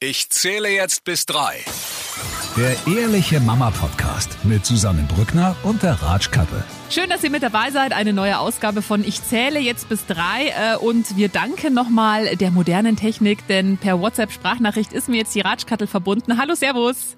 Ich 0.00 0.30
zähle 0.30 0.68
jetzt 0.68 1.02
bis 1.02 1.26
drei. 1.26 1.56
Der 2.56 2.76
Ehrliche 2.86 3.40
Mama 3.40 3.72
Podcast 3.72 4.44
mit 4.44 4.64
Susanne 4.64 5.04
Brückner 5.12 5.56
und 5.64 5.82
der 5.82 5.94
Ratschkattel. 6.00 6.62
Schön, 6.88 7.10
dass 7.10 7.24
ihr 7.24 7.30
mit 7.30 7.42
dabei 7.42 7.72
seid. 7.72 7.92
Eine 7.92 8.12
neue 8.12 8.38
Ausgabe 8.38 8.80
von 8.80 9.02
Ich 9.02 9.20
zähle 9.24 9.58
jetzt 9.58 9.88
bis 9.88 10.06
drei. 10.06 10.50
Äh, 10.56 10.76
und 10.76 11.16
wir 11.16 11.28
danken 11.28 11.74
nochmal 11.74 12.36
der 12.36 12.52
modernen 12.52 12.94
Technik, 12.94 13.44
denn 13.48 13.76
per 13.76 14.00
WhatsApp-Sprachnachricht 14.00 14.92
ist 14.92 15.08
mir 15.08 15.16
jetzt 15.16 15.34
die 15.34 15.40
Ratschkattel 15.40 15.88
verbunden. 15.88 16.38
Hallo, 16.38 16.54
Servus. 16.54 17.16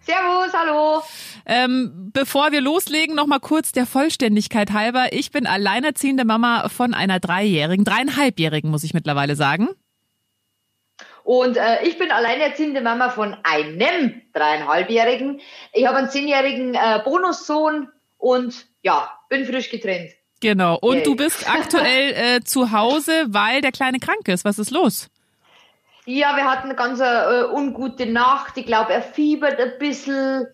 Servus, 0.00 0.52
hallo. 0.52 1.00
Ähm, 1.46 2.10
bevor 2.12 2.50
wir 2.50 2.60
loslegen, 2.60 3.14
nochmal 3.14 3.38
kurz 3.38 3.70
der 3.70 3.86
Vollständigkeit 3.86 4.72
halber. 4.72 5.12
Ich 5.12 5.30
bin 5.30 5.46
alleinerziehende 5.46 6.24
Mama 6.24 6.68
von 6.70 6.92
einer 6.92 7.20
Dreijährigen, 7.20 7.84
dreieinhalbjährigen, 7.84 8.68
muss 8.68 8.82
ich 8.82 8.94
mittlerweile 8.94 9.36
sagen. 9.36 9.68
Und 11.24 11.56
äh, 11.56 11.82
ich 11.84 11.98
bin 11.98 12.10
alleinerziehende 12.10 12.82
Mama 12.82 13.08
von 13.08 13.34
einem 13.42 14.20
dreieinhalbjährigen. 14.34 15.40
Ich 15.72 15.86
habe 15.86 15.96
einen 15.96 16.10
zehnjährigen 16.10 16.74
äh, 16.74 17.00
Bonussohn 17.02 17.88
und 18.18 18.66
ja, 18.82 19.10
bin 19.30 19.46
frisch 19.46 19.70
getrennt. 19.70 20.10
Genau. 20.40 20.78
Und 20.78 20.96
Yay. 20.96 21.02
du 21.04 21.16
bist 21.16 21.50
aktuell 21.52 22.12
äh, 22.12 22.40
zu 22.44 22.72
Hause, 22.72 23.26
weil 23.28 23.62
der 23.62 23.72
Kleine 23.72 23.98
krank 24.00 24.28
ist. 24.28 24.44
Was 24.44 24.58
ist 24.58 24.70
los? 24.70 25.08
Ja, 26.04 26.36
wir 26.36 26.44
hatten 26.44 26.68
eine 26.68 26.74
ganz 26.74 27.00
äh, 27.00 27.44
ungute 27.50 28.04
Nacht. 28.04 28.58
Ich 28.58 28.66
glaube, 28.66 28.92
er 28.92 29.00
fiebert 29.00 29.58
ein 29.58 29.78
bisschen. 29.78 30.46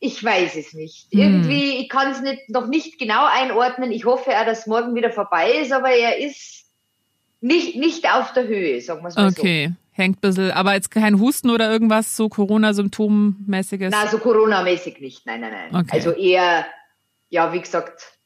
Ich 0.00 0.22
weiß 0.22 0.56
es 0.56 0.74
nicht. 0.74 1.10
Hm. 1.10 1.20
Irgendwie, 1.20 1.78
ich 1.78 1.88
kann 1.88 2.10
es 2.12 2.20
nicht, 2.20 2.50
noch 2.50 2.66
nicht 2.66 2.98
genau 2.98 3.24
einordnen. 3.24 3.90
Ich 3.90 4.04
hoffe 4.04 4.38
auch, 4.38 4.44
dass 4.44 4.66
morgen 4.66 4.94
wieder 4.94 5.10
vorbei 5.10 5.52
ist, 5.52 5.72
aber 5.72 5.88
er 5.88 6.18
ist 6.18 6.66
nicht, 7.40 7.76
nicht 7.76 8.12
auf 8.12 8.34
der 8.34 8.46
Höhe, 8.46 8.80
sagen 8.82 9.02
wir 9.02 9.08
es 9.08 9.16
mal 9.16 9.28
okay. 9.28 9.34
so. 9.34 9.40
Okay, 9.40 9.72
hängt 9.98 10.18
ein 10.18 10.20
bisschen, 10.20 10.50
aber 10.50 10.74
jetzt 10.74 10.90
kein 10.90 11.20
Husten 11.20 11.50
oder 11.50 11.70
irgendwas 11.70 12.16
so 12.16 12.28
Corona-Symptommäßiges? 12.28 13.90
Nein, 13.90 14.08
so 14.10 14.18
Corona-mäßig 14.18 15.00
nicht, 15.00 15.26
nein, 15.26 15.40
nein, 15.40 15.52
nein. 15.52 15.84
Okay. 15.84 15.96
Also 15.96 16.12
eher, 16.12 16.66
ja, 17.28 17.52
wie 17.52 17.60
gesagt, 17.60 18.18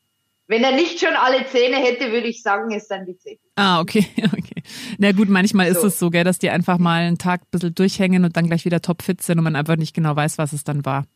wenn 0.47 0.65
er 0.65 0.73
nicht 0.73 1.01
schon 1.01 1.15
alle 1.15 1.47
Zähne 1.47 1.77
hätte, 1.77 2.13
würde 2.13 2.29
ich 2.29 2.43
sagen, 2.43 2.73
es 2.75 2.89
sind 2.89 3.07
die 3.07 3.17
Zähne. 3.17 3.39
Ah, 3.57 3.81
okay, 3.81 4.07
okay. 4.27 4.63
Na 4.99 5.13
gut, 5.13 5.29
manchmal 5.29 5.73
so. 5.73 5.79
ist 5.79 5.85
es 5.85 5.99
so, 5.99 6.11
gell, 6.11 6.25
dass 6.25 6.39
die 6.39 6.51
einfach 6.51 6.79
mal 6.79 7.03
einen 7.03 7.19
Tag 7.19 7.43
ein 7.43 7.51
bisschen 7.51 7.75
durchhängen 7.75 8.25
und 8.25 8.37
dann 8.37 8.47
gleich 8.47 8.65
wieder 8.65 8.83
topfit 8.83 9.23
sind 9.23 9.39
und 9.39 9.45
man 9.45 9.57
einfach 9.57 9.77
nicht 9.77 9.95
genau 9.95 10.15
weiß, 10.15 10.39
was 10.39 10.53
es 10.53 10.65
dann 10.65 10.85
war. 10.85 11.07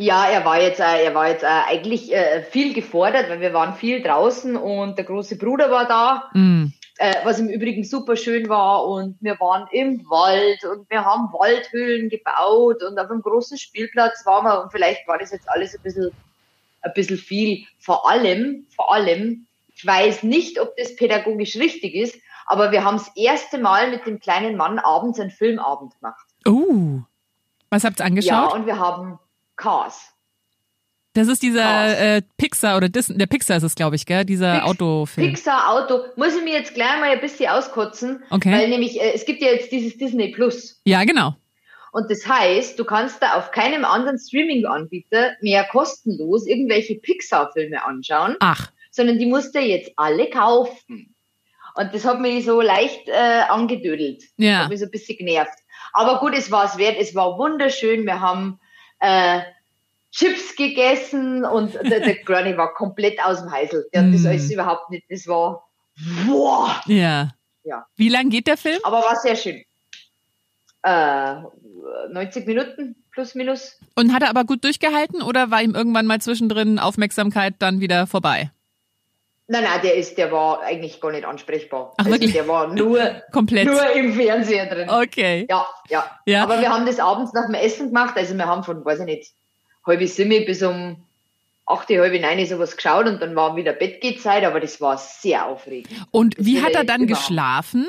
Ja, 0.00 0.26
er 0.26 0.44
war 0.44 0.62
jetzt, 0.62 0.78
äh, 0.78 1.04
er 1.04 1.14
war 1.14 1.28
jetzt 1.28 1.42
äh, 1.42 1.46
eigentlich 1.46 2.14
äh, 2.14 2.42
viel 2.42 2.72
gefordert, 2.72 3.28
weil 3.28 3.40
wir 3.40 3.52
waren 3.52 3.74
viel 3.74 4.00
draußen 4.00 4.56
und 4.56 4.96
der 4.96 5.04
große 5.04 5.36
Bruder 5.38 5.72
war 5.72 5.88
da, 5.88 6.30
mm. 6.38 6.72
Äh, 6.98 7.14
was 7.24 7.38
im 7.38 7.48
Übrigen 7.48 7.84
super 7.84 8.16
schön 8.16 8.48
war 8.48 8.86
und 8.86 9.16
wir 9.20 9.38
waren 9.38 9.68
im 9.70 10.04
Wald 10.10 10.64
und 10.64 10.90
wir 10.90 11.04
haben 11.04 11.32
Waldhöhlen 11.32 12.08
gebaut 12.08 12.82
und 12.82 12.98
auf 12.98 13.08
einem 13.10 13.22
großen 13.22 13.56
Spielplatz 13.56 14.26
waren 14.26 14.44
wir 14.44 14.62
und 14.62 14.72
vielleicht 14.72 15.06
war 15.06 15.16
das 15.16 15.30
jetzt 15.30 15.48
alles 15.48 15.74
ein 15.76 15.82
bisschen, 15.82 16.10
ein 16.82 16.92
bisschen 16.94 17.16
viel. 17.16 17.64
Vor 17.78 18.10
allem, 18.10 18.66
vor 18.74 18.92
allem, 18.92 19.46
ich 19.72 19.86
weiß 19.86 20.24
nicht, 20.24 20.60
ob 20.60 20.76
das 20.76 20.96
pädagogisch 20.96 21.56
richtig 21.56 21.94
ist, 21.94 22.20
aber 22.46 22.72
wir 22.72 22.82
haben 22.82 22.96
das 22.96 23.16
erste 23.16 23.58
Mal 23.58 23.90
mit 23.90 24.04
dem 24.04 24.18
kleinen 24.18 24.56
Mann 24.56 24.80
abends 24.80 25.20
einen 25.20 25.30
Filmabend 25.30 25.94
gemacht. 26.00 26.26
Uh, 26.46 27.02
was 27.70 27.84
habt 27.84 28.00
ihr 28.00 28.06
angeschaut? 28.06 28.30
Ja, 28.30 28.46
und 28.48 28.66
wir 28.66 28.78
haben 28.78 29.20
Cars. 29.56 30.14
Das 31.14 31.28
ist 31.28 31.42
dieser 31.42 32.16
äh, 32.16 32.22
Pixar 32.36 32.76
oder 32.76 32.88
Dis 32.88 33.06
der 33.08 33.26
Pixar 33.26 33.56
ist 33.56 33.62
es, 33.62 33.74
glaube 33.74 33.96
ich, 33.96 34.06
gell? 34.06 34.24
Dieser 34.24 34.54
Pix 34.54 34.64
Autofilm. 34.66 35.26
Pixar 35.28 35.70
Auto. 35.70 36.04
Muss 36.16 36.36
ich 36.36 36.44
mir 36.44 36.52
jetzt 36.52 36.74
gleich 36.74 37.00
mal 37.00 37.10
ein 37.10 37.20
bisschen 37.20 37.50
auskotzen. 37.50 38.22
Okay. 38.30 38.52
Weil 38.52 38.68
nämlich, 38.68 39.00
äh, 39.00 39.12
es 39.14 39.24
gibt 39.24 39.42
ja 39.42 39.48
jetzt 39.48 39.72
dieses 39.72 39.96
Disney 39.98 40.28
Plus. 40.28 40.80
Ja, 40.84 41.04
genau. 41.04 41.34
Und 41.92 42.10
das 42.10 42.26
heißt, 42.28 42.78
du 42.78 42.84
kannst 42.84 43.22
da 43.22 43.34
auf 43.34 43.50
keinem 43.50 43.84
anderen 43.84 44.18
Streaming-Anbieter 44.18 45.32
mehr 45.40 45.64
kostenlos 45.64 46.46
irgendwelche 46.46 46.96
Pixar-Filme 46.96 47.84
anschauen. 47.84 48.36
Ach. 48.40 48.70
Sondern 48.90 49.18
die 49.18 49.26
musst 49.26 49.54
du 49.54 49.60
jetzt 49.60 49.92
alle 49.96 50.28
kaufen. 50.28 51.14
Und 51.74 51.94
das 51.94 52.04
hat 52.04 52.20
mich 52.20 52.44
so 52.44 52.60
leicht 52.60 53.08
äh, 53.08 53.42
angedödelt. 53.48 54.24
Ja. 54.36 54.64
Hat 54.64 54.68
mich 54.68 54.80
so 54.80 54.84
ein 54.84 54.90
bisschen 54.90 55.16
genervt. 55.16 55.58
Aber 55.92 56.20
gut, 56.20 56.34
es 56.36 56.50
war 56.50 56.64
es 56.64 56.76
wert. 56.76 56.96
Es 56.98 57.14
war 57.14 57.38
wunderschön. 57.38 58.04
Wir 58.04 58.20
haben 58.20 58.60
äh, 59.00 59.40
Chips 60.10 60.56
gegessen 60.56 61.44
und 61.44 61.74
der, 61.74 62.00
der 62.00 62.14
Granny 62.24 62.56
war 62.56 62.74
komplett 62.74 63.22
aus 63.22 63.40
dem 63.40 63.50
Heißel. 63.50 63.88
Der 63.92 64.04
hat 64.04 64.14
das 64.14 64.22
mm. 64.22 64.26
alles 64.26 64.50
überhaupt 64.50 64.90
nicht. 64.90 65.04
Das 65.10 65.26
war 65.26 65.68
boah. 66.26 66.80
Ja. 66.86 67.30
ja. 67.64 67.86
Wie 67.96 68.08
lang 68.08 68.30
geht 68.30 68.46
der 68.46 68.56
Film? 68.56 68.78
Aber 68.84 68.98
war 68.98 69.16
sehr 69.16 69.36
schön. 69.36 69.62
Äh, 70.82 71.34
90 72.10 72.46
Minuten 72.46 72.96
plus 73.12 73.34
minus. 73.34 73.78
Und 73.96 74.12
hat 74.12 74.22
er 74.22 74.30
aber 74.30 74.44
gut 74.44 74.64
durchgehalten 74.64 75.22
oder 75.22 75.50
war 75.50 75.62
ihm 75.62 75.74
irgendwann 75.74 76.06
mal 76.06 76.20
zwischendrin 76.20 76.78
Aufmerksamkeit 76.78 77.54
dann 77.58 77.80
wieder 77.80 78.06
vorbei? 78.06 78.50
Nein, 79.50 79.64
nein, 79.64 79.80
der 79.82 79.96
ist, 79.96 80.18
der 80.18 80.30
war 80.30 80.60
eigentlich 80.62 81.00
gar 81.00 81.10
nicht 81.10 81.24
ansprechbar. 81.24 81.94
Ach, 81.96 82.04
also 82.04 82.10
wirklich? 82.10 82.34
Der 82.34 82.46
war 82.46 82.68
nur, 82.68 83.22
Komplett. 83.32 83.66
nur 83.66 83.92
im 83.92 84.12
Fernseher 84.12 84.66
drin. 84.66 84.90
Okay. 84.90 85.46
Ja, 85.48 85.66
ja, 85.88 86.04
ja. 86.26 86.42
Aber 86.42 86.60
wir 86.60 86.68
haben 86.68 86.84
das 86.84 87.00
abends 87.00 87.32
nach 87.32 87.46
dem 87.46 87.54
Essen 87.54 87.88
gemacht. 87.88 88.14
Also 88.16 88.34
wir 88.34 88.46
haben 88.46 88.62
von, 88.62 88.84
weiß 88.84 89.00
ich 89.00 89.06
nicht, 89.06 89.32
halbe 89.88 90.06
sieben 90.06 90.44
bis 90.44 90.62
um 90.62 90.96
acht, 91.66 91.88
halbe 91.88 92.20
neun 92.20 92.46
sowas 92.46 92.76
geschaut 92.76 93.06
und 93.06 93.20
dann 93.20 93.34
war 93.34 93.56
wieder 93.56 93.72
Bettgehzeit, 93.72 94.44
aber 94.44 94.60
das 94.60 94.80
war 94.80 94.96
sehr 94.98 95.46
aufregend. 95.46 95.92
Und 96.10 96.38
das 96.38 96.46
wie 96.46 96.62
hat 96.62 96.72
er 96.72 96.84
dann 96.84 97.06
geschlafen? 97.06 97.86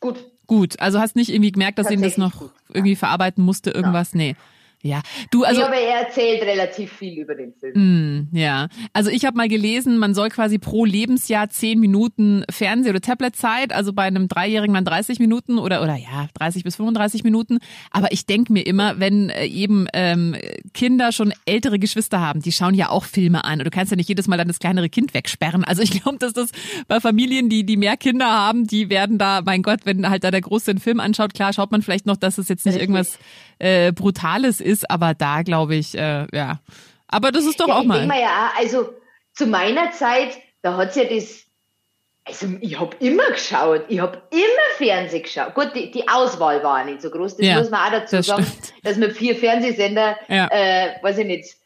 Gut. 0.00 0.24
Gut, 0.46 0.80
also 0.80 0.98
hast 0.98 1.16
nicht 1.16 1.30
irgendwie 1.30 1.52
gemerkt, 1.52 1.78
dass 1.78 1.90
ihn 1.90 2.02
das 2.02 2.18
noch 2.18 2.38
gut, 2.38 2.50
irgendwie 2.68 2.96
verarbeiten 2.96 3.44
musste, 3.44 3.70
irgendwas? 3.70 4.12
Ja. 4.12 4.18
Nee. 4.18 4.36
Ja, 4.82 5.00
du 5.30 5.44
also. 5.44 5.60
Ja, 5.60 5.68
aber 5.68 5.76
er 5.76 6.00
erzählt 6.06 6.42
relativ 6.42 6.92
viel 6.92 7.18
über 7.20 7.36
den 7.36 7.54
Film. 7.54 7.72
Mm, 7.74 8.11
ja, 8.32 8.68
also 8.92 9.10
ich 9.10 9.24
habe 9.24 9.36
mal 9.36 9.48
gelesen, 9.48 9.98
man 9.98 10.14
soll 10.14 10.28
quasi 10.28 10.58
pro 10.58 10.84
Lebensjahr 10.84 11.48
zehn 11.48 11.80
Minuten 11.80 12.44
Fernseh- 12.50 12.90
oder 12.90 13.00
Tabletzeit, 13.00 13.72
also 13.72 13.92
bei 13.92 14.04
einem 14.04 14.28
Dreijährigen 14.28 14.74
dann 14.74 14.84
30 14.84 15.18
Minuten 15.18 15.58
oder 15.58 15.82
oder 15.82 15.96
ja 15.96 16.28
30 16.34 16.64
bis 16.64 16.76
35 16.76 17.24
Minuten. 17.24 17.58
Aber 17.90 18.12
ich 18.12 18.26
denke 18.26 18.52
mir 18.52 18.66
immer, 18.66 19.00
wenn 19.00 19.30
äh, 19.30 19.46
eben 19.46 19.86
ähm, 19.92 20.36
Kinder 20.74 21.12
schon 21.12 21.32
ältere 21.46 21.78
Geschwister 21.78 22.20
haben, 22.20 22.40
die 22.40 22.52
schauen 22.52 22.74
ja 22.74 22.88
auch 22.88 23.04
Filme 23.04 23.44
an. 23.44 23.58
Und 23.58 23.64
du 23.64 23.70
kannst 23.70 23.90
ja 23.90 23.96
nicht 23.96 24.08
jedes 24.08 24.28
Mal 24.28 24.36
dann 24.36 24.48
das 24.48 24.58
kleinere 24.58 24.88
Kind 24.88 25.14
wegsperren. 25.14 25.64
Also 25.64 25.82
ich 25.82 25.90
glaube, 25.90 26.18
dass 26.18 26.32
das 26.32 26.50
bei 26.88 27.00
Familien, 27.00 27.48
die 27.48 27.64
die 27.64 27.76
mehr 27.76 27.96
Kinder 27.96 28.26
haben, 28.26 28.66
die 28.66 28.90
werden 28.90 29.18
da, 29.18 29.42
mein 29.42 29.62
Gott, 29.62 29.80
wenn 29.84 30.08
halt 30.08 30.24
da 30.24 30.30
der 30.30 30.40
Große 30.40 30.70
einen 30.70 30.80
Film 30.80 31.00
anschaut, 31.00 31.34
klar 31.34 31.52
schaut 31.52 31.72
man 31.72 31.82
vielleicht 31.82 32.06
noch, 32.06 32.16
dass 32.16 32.38
es 32.38 32.48
jetzt 32.48 32.66
nicht 32.66 32.78
irgendwas 32.78 33.18
äh, 33.58 33.92
Brutales 33.92 34.60
ist, 34.60 34.90
aber 34.90 35.14
da 35.14 35.42
glaube 35.42 35.76
ich, 35.76 35.96
äh, 35.96 36.26
ja. 36.32 36.60
Aber 37.12 37.30
das 37.30 37.44
ist 37.44 37.60
doch 37.60 37.68
ja, 37.68 37.74
auch 37.74 37.84
mal. 37.84 38.06
Mal 38.06 38.20
ja, 38.20 38.52
also 38.58 38.94
zu 39.34 39.46
meiner 39.46 39.92
Zeit, 39.92 40.38
da 40.62 40.76
hat's 40.76 40.96
ja 40.96 41.04
das, 41.04 41.44
also 42.24 42.46
ich 42.60 42.80
habe 42.80 42.96
immer 43.00 43.30
geschaut, 43.30 43.84
ich 43.88 44.00
habe 44.00 44.22
immer 44.30 44.76
Fernsehen 44.76 45.22
geschaut. 45.22 45.54
Gut, 45.54 45.72
die, 45.74 45.90
die 45.90 46.08
Auswahl 46.08 46.62
war 46.64 46.84
nicht 46.84 47.02
so 47.02 47.10
groß, 47.10 47.36
das 47.36 47.46
ja, 47.46 47.58
muss 47.58 47.70
man 47.70 47.86
auch 47.86 47.92
dazu 47.92 48.16
das 48.16 48.26
sagen, 48.26 48.44
stimmt. 48.44 48.74
dass 48.82 48.96
man 48.96 49.10
vier 49.10 49.36
Fernsehsender, 49.36 50.16
ja. 50.28 50.48
äh, 50.50 51.02
weiß 51.02 51.18
ich 51.18 51.26
nicht, 51.26 51.56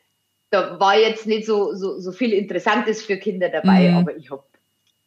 da 0.51 0.81
war 0.81 0.99
jetzt 0.99 1.27
nicht 1.27 1.47
so, 1.47 1.75
so, 1.75 2.01
so 2.01 2.11
viel 2.13 2.33
Interessantes 2.33 3.03
für 3.03 3.17
Kinder 3.17 3.49
dabei, 3.49 3.91
mhm. 3.91 3.97
aber 3.99 4.17
ich 4.17 4.31
habe 4.31 4.43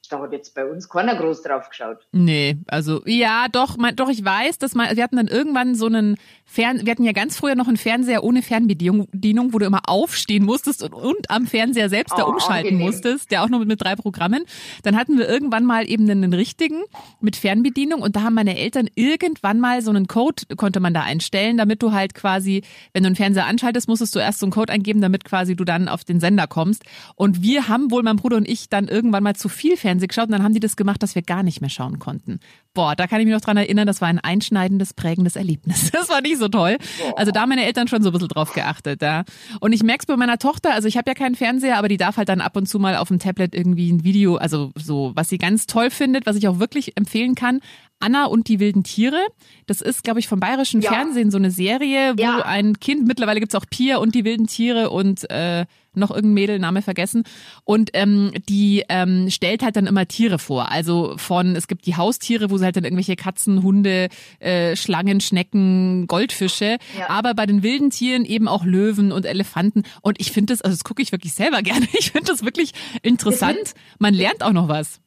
da 0.10 0.20
hat 0.20 0.32
jetzt 0.32 0.56
bei 0.56 0.66
uns 0.66 0.90
keiner 0.90 1.16
groß 1.16 1.44
drauf 1.44 1.70
geschaut. 1.70 2.08
Nee, 2.12 2.58
also 2.68 3.02
ja, 3.06 3.48
doch, 3.52 3.78
mein, 3.78 3.96
doch, 3.96 4.10
ich 4.10 4.24
weiß, 4.24 4.58
dass 4.58 4.76
man, 4.76 4.96
wir 4.96 5.04
hatten 5.04 5.18
dann 5.18 5.28
irgendwann 5.28 5.76
so 5.76 5.86
einen 5.86 6.18
Fern, 6.46 6.84
wir 6.84 6.92
hatten 6.92 7.04
ja 7.04 7.12
ganz 7.12 7.38
früher 7.38 7.56
noch 7.56 7.68
einen 7.68 7.78
Fernseher 7.78 8.24
ohne 8.24 8.42
Fernbedienung, 8.42 9.54
wo 9.54 9.60
du 9.60 9.66
immer 9.66 9.82
aufstehen 9.86 10.44
musstest 10.44 10.82
und, 10.82 10.94
und 10.94 11.30
am 11.30 11.46
Fernseher 11.46 11.90
selbst 11.90 12.14
oh, 12.16 12.18
da 12.18 12.24
umschalten 12.24 12.74
angenehm. 12.74 12.88
musstest, 12.88 13.32
der 13.32 13.44
auch 13.44 13.50
nur 13.50 13.60
mit, 13.60 13.68
mit 13.68 13.82
drei 13.82 13.96
Programmen. 13.96 14.46
Dann 14.84 14.98
hatten 14.98 15.18
wir 15.18 15.30
irgendwann 15.30 15.64
mal 15.64 15.88
eben 15.88 16.10
einen 16.10 16.34
richtigen 16.34 16.82
mit 17.22 17.36
Fernbedienung 17.36 18.02
und 18.02 18.16
da 18.16 18.24
haben 18.24 18.34
meine 18.34 18.58
Eltern 18.58 18.90
irgendwann 18.96 19.60
mal 19.60 19.84
so 19.84 19.92
einen 19.92 20.08
Code, 20.08 20.44
konnte 20.58 20.80
man 20.80 20.94
da 20.94 21.04
einstellen, 21.04 21.58
damit 21.58 21.84
du 21.84 21.92
halt 21.92 22.16
quasi, 22.16 22.64
wenn 22.94 23.04
du 23.04 23.08
einen 23.08 23.16
Fernseher 23.16 23.46
anschaltest, 23.46 23.88
musstest 23.88 24.16
du 24.16 24.20
erst 24.20 24.40
so 24.40 24.48
einen 24.48 24.52
Code 24.52 24.74
eingeben, 24.74 25.02
damit 25.02 25.26
quasi 25.26 25.56
du 25.56 25.66
dann 25.66 25.88
auf 25.88 26.04
den 26.04 26.20
Sender 26.20 26.48
kommst. 26.48 26.84
Und 27.16 27.44
wir 27.44 27.68
haben 27.68 27.92
wohl, 27.92 28.02
mein 28.02 28.16
Bruder 28.16 28.38
und 28.38 28.50
ich, 28.50 28.70
dann 28.70 28.88
irgendwann 28.88 29.22
mal 29.24 29.36
zu 29.36 29.50
viel 29.50 29.78
Fernsehen 30.00 30.08
geschaut 30.08 30.26
und 30.26 30.32
dann 30.32 30.44
haben 30.44 30.54
die 30.54 30.60
das 30.60 30.76
gemacht, 30.76 31.04
dass 31.04 31.16
wir 31.16 31.22
gar 31.22 31.44
nicht 31.44 31.62
mehr 31.62 31.70
schauen 31.70 32.00
konnten. 32.00 32.40
Boah, 32.74 32.96
da 32.96 33.08
kann 33.08 33.20
ich 33.20 33.26
mich 33.26 33.34
noch 33.34 33.42
dran 33.42 33.58
erinnern, 33.58 33.88
das 33.88 34.02
war 34.02 34.08
ein 34.08 34.20
einschneidendes, 34.20 34.94
prägendes 34.94 35.36
Erlebnis. 35.36 35.92
Das 36.00 36.08
war 36.08 36.22
nicht 36.22 36.38
so 36.38 36.48
toll. 36.48 36.78
Also 37.18 37.32
da 37.32 37.42
haben 37.42 37.50
meine 37.50 37.66
Eltern 37.66 37.88
schon 37.90 38.02
so 38.02 38.10
ein 38.10 38.14
bisschen 38.14 38.30
drauf 38.30 38.54
geachtet. 38.54 39.02
Ja. 39.02 39.26
Und 39.60 39.74
ich 39.74 39.84
merke 39.84 40.04
es 40.04 40.06
bei 40.06 40.16
meiner 40.16 40.38
Tochter, 40.38 40.74
also 40.74 40.88
ich 40.88 40.98
habe 40.98 41.10
ja 41.10 41.14
keinen 41.14 41.36
Fernseher, 41.36 41.78
aber 41.78 41.90
die 41.90 41.98
darf 41.98 42.16
halt 42.18 42.30
dann 42.30 42.40
ab 42.40 42.56
und 42.56 42.68
zu 42.68 42.80
mal 42.80 42.96
auf 42.96 43.10
dem 43.10 43.20
Tablet 43.20 43.54
irgendwie 43.54 43.92
ein 43.92 44.04
Video, 44.04 44.38
also 44.38 44.72
so, 44.76 45.12
was 45.16 45.28
sie 45.28 45.38
ganz 45.38 45.68
toll 45.68 45.90
findet, 45.90 46.26
was 46.26 46.38
ich 46.38 46.48
auch 46.48 46.60
wirklich 46.60 46.96
empfehlen 46.96 47.36
kann. 47.36 47.60
Anna 48.00 48.26
und 48.26 48.48
die 48.48 48.60
wilden 48.60 48.84
Tiere. 48.84 49.20
Das 49.68 49.82
ist, 49.82 50.04
glaube 50.04 50.20
ich, 50.20 50.28
vom 50.28 50.40
bayerischen 50.40 50.82
ja. 50.82 50.92
Fernsehen 50.92 51.32
so 51.32 51.38
eine 51.38 51.52
Serie, 51.52 52.14
wo 52.18 52.22
ja. 52.22 52.46
ein 52.46 52.80
Kind, 52.80 53.06
mittlerweile 53.06 53.42
gibt's 53.42 53.56
auch 53.56 53.66
Pia 53.70 53.98
und 53.98 54.16
die 54.16 54.24
wilden 54.24 54.48
Tiere 54.48 54.90
und 54.90 55.30
äh, 55.30 55.66
noch 55.94 56.12
irgendein 56.12 56.34
Mädel, 56.34 56.60
Name 56.60 56.82
vergessen. 56.82 57.24
Und 57.64 57.92
ähm, 57.94 58.32
die 58.48 58.84
ähm, 58.90 59.30
stellt 59.30 59.64
halt 59.64 59.76
dann 59.76 59.88
immer 59.88 60.08
Tiere 60.08 60.40
vor. 60.40 60.72
Also 60.72 61.16
von, 61.18 61.56
es 61.56 61.68
gibt 61.68 61.86
die 61.86 61.96
Haustiere, 61.96 62.50
wo 62.50 62.58
sie 62.58 62.66
halt 62.66 62.76
dann 62.76 62.84
irgendwelche 62.84 63.16
Katzen, 63.16 63.64
Hunde, 63.64 64.10
äh, 64.40 64.76
Schlangen, 64.76 65.22
Schnecken, 65.22 66.08
Goldfische. 66.08 66.78
Ja. 66.98 67.10
Aber 67.10 67.34
bei 67.34 67.46
den 67.46 67.64
wilden 67.64 67.90
Tieren 67.90 68.26
eben 68.26 68.48
auch 68.48 68.66
Löwen 68.66 69.12
und 69.12 69.26
Elefanten. 69.26 69.84
Und 70.02 70.20
ich 70.20 70.32
finde 70.32 70.54
das, 70.54 70.62
also 70.62 70.76
das 70.76 70.84
gucke 70.84 71.02
ich 71.02 71.12
wirklich 71.12 71.34
selber 71.34 71.62
gerne. 71.64 71.88
Ich 71.94 72.12
finde 72.12 72.32
das 72.32 72.44
wirklich 72.44 72.72
interessant. 73.02 73.74
Man 74.00 74.14
lernt 74.14 74.44
auch 74.44 74.54
noch 74.54 74.68
was. 74.68 75.00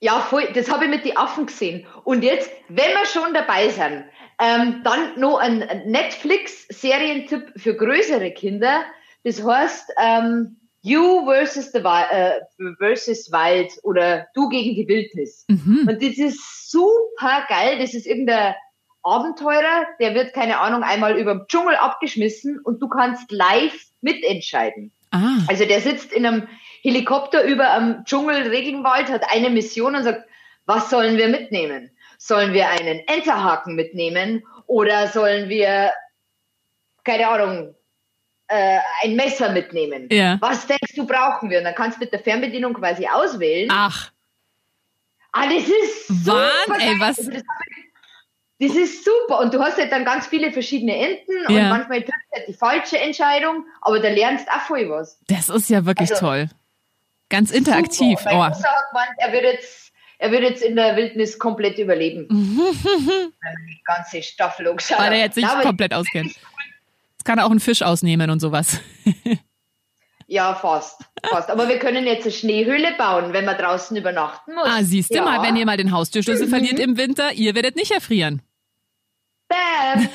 Ja, 0.00 0.18
voll. 0.18 0.48
Das 0.54 0.68
habe 0.68 0.86
ich 0.86 0.90
mit 0.90 1.04
den 1.04 1.16
Affen 1.16 1.46
gesehen. 1.46 1.86
Und 2.02 2.24
jetzt, 2.24 2.50
wenn 2.68 2.90
wir 2.90 3.06
schon 3.06 3.32
dabei 3.34 3.68
sind, 3.68 4.04
ähm, 4.40 4.80
dann 4.82 5.20
noch 5.20 5.38
ein 5.38 5.58
Netflix-Serientipp 5.86 7.52
für 7.56 7.76
größere 7.76 8.32
Kinder. 8.32 8.82
Das 9.24 9.44
heißt 9.44 9.92
ähm, 9.98 10.56
You 10.82 11.24
versus, 11.24 11.70
the, 11.70 11.78
äh, 11.78 12.40
versus 12.78 13.30
Wild 13.30 13.72
oder 13.84 14.26
Du 14.34 14.48
gegen 14.48 14.74
die 14.74 14.88
Wildnis. 14.88 15.44
Mhm. 15.48 15.86
Und 15.88 16.02
das 16.02 16.18
ist 16.18 16.70
super 16.70 17.44
geil. 17.48 17.78
Das 17.78 17.94
ist 17.94 18.06
irgendein 18.06 18.54
Abenteurer, 19.04 19.86
der 20.00 20.14
wird, 20.14 20.32
keine 20.32 20.58
Ahnung, 20.58 20.82
einmal 20.82 21.18
über 21.18 21.34
den 21.34 21.46
Dschungel 21.46 21.76
abgeschmissen 21.76 22.60
und 22.60 22.80
du 22.80 22.88
kannst 22.88 23.30
live 23.30 23.86
mitentscheiden. 24.00 24.92
Ah. 25.10 25.38
Also 25.48 25.64
der 25.66 25.80
sitzt 25.80 26.12
in 26.12 26.24
einem 26.26 26.48
Helikopter 26.82 27.44
über 27.44 27.72
am 27.72 28.04
Dschungel-Regenwald, 28.04 29.08
hat 29.08 29.24
eine 29.30 29.50
Mission 29.50 29.94
und 29.94 30.04
sagt, 30.04 30.28
was 30.66 30.90
sollen 30.90 31.16
wir 31.16 31.28
mitnehmen? 31.28 31.90
Sollen 32.18 32.52
wir 32.54 32.68
einen 32.68 33.00
Enterhaken 33.06 33.74
mitnehmen 33.74 34.44
oder 34.66 35.08
sollen 35.08 35.48
wir, 35.48 35.92
keine 37.04 37.28
Ahnung, 37.28 37.74
äh, 38.52 38.78
ein 39.02 39.16
Messer 39.16 39.50
mitnehmen? 39.50 40.08
Ja. 40.10 40.36
Was 40.40 40.66
denkst 40.66 40.94
du, 40.94 41.06
brauchen 41.06 41.48
wir? 41.48 41.58
Und 41.58 41.64
dann 41.64 41.74
kannst 41.74 41.96
du 41.96 42.00
mit 42.04 42.12
der 42.12 42.20
Fernbedienung 42.20 42.74
quasi 42.74 43.06
auswählen. 43.06 43.68
Ach. 43.72 44.10
Ah, 45.32 45.46
das 45.46 45.64
ist 45.64 46.26
Wahnsinn, 46.26 46.88
ey, 46.88 47.00
was? 47.00 47.18
Also 47.18 47.30
das, 48.60 48.76
ist 48.76 49.04
super. 49.04 49.40
Und 49.40 49.54
du 49.54 49.60
hast 49.60 49.78
halt 49.78 49.90
dann 49.90 50.04
ganz 50.04 50.26
viele 50.26 50.52
verschiedene 50.52 50.94
Enden 50.94 51.32
ja. 51.48 51.62
und 51.62 51.68
manchmal 51.70 52.02
triffst 52.02 52.26
du 52.30 52.36
halt 52.36 52.48
die 52.48 52.52
falsche 52.52 52.98
Entscheidung, 52.98 53.64
aber 53.80 53.98
da 53.98 54.08
lernst 54.08 54.46
du 54.46 54.52
auch 54.52 54.60
voll 54.60 54.88
was. 54.90 55.18
Das 55.28 55.48
ist 55.48 55.70
ja 55.70 55.86
wirklich 55.86 56.10
also, 56.10 56.26
toll. 56.26 56.48
Ganz 57.30 57.50
interaktiv. 57.50 58.18
Super. 58.18 58.30
Oh. 58.30 58.62
Gemeint, 58.90 59.14
er 59.16 59.32
wird 59.32 59.44
jetzt 59.44 59.82
er 60.18 60.30
wird 60.30 60.42
jetzt 60.42 60.62
in 60.62 60.76
der 60.76 60.94
Wildnis 60.94 61.36
komplett 61.36 61.78
überleben. 61.78 62.28
Wenn 62.30 62.36
man 62.36 63.66
die 63.68 63.82
ganze 63.84 64.22
Staffel 64.22 64.68
angeschaut 64.68 65.00
Weil 65.00 65.14
er 65.14 65.18
jetzt 65.18 65.34
sich 65.34 65.44
komplett 65.44 65.92
auskennt. 65.92 66.36
Jetzt 67.22 67.28
kann 67.28 67.38
auch 67.38 67.52
einen 67.52 67.60
Fisch 67.60 67.82
ausnehmen 67.82 68.30
und 68.30 68.40
sowas. 68.40 68.80
Ja, 70.28 70.54
fast. 70.54 70.98
Fast. 71.28 71.50
Aber 71.50 71.68
wir 71.68 71.78
können 71.78 72.06
jetzt 72.06 72.22
eine 72.22 72.32
Schneehöhle 72.32 72.94
bauen, 72.96 73.34
wenn 73.34 73.44
man 73.44 73.58
draußen 73.58 73.94
übernachten 73.94 74.54
muss. 74.54 74.64
Ah, 74.64 74.82
siehst 74.82 75.10
du 75.10 75.16
ja. 75.16 75.24
mal, 75.24 75.42
wenn 75.42 75.56
ihr 75.56 75.66
mal 75.66 75.76
den 75.76 75.92
Haustürschlüssel 75.92 76.46
mhm. 76.46 76.50
verliert 76.50 76.78
im 76.78 76.96
Winter, 76.96 77.32
ihr 77.34 77.54
werdet 77.54 77.76
nicht 77.76 77.90
erfrieren. 77.90 78.40
Bam! 79.48 80.08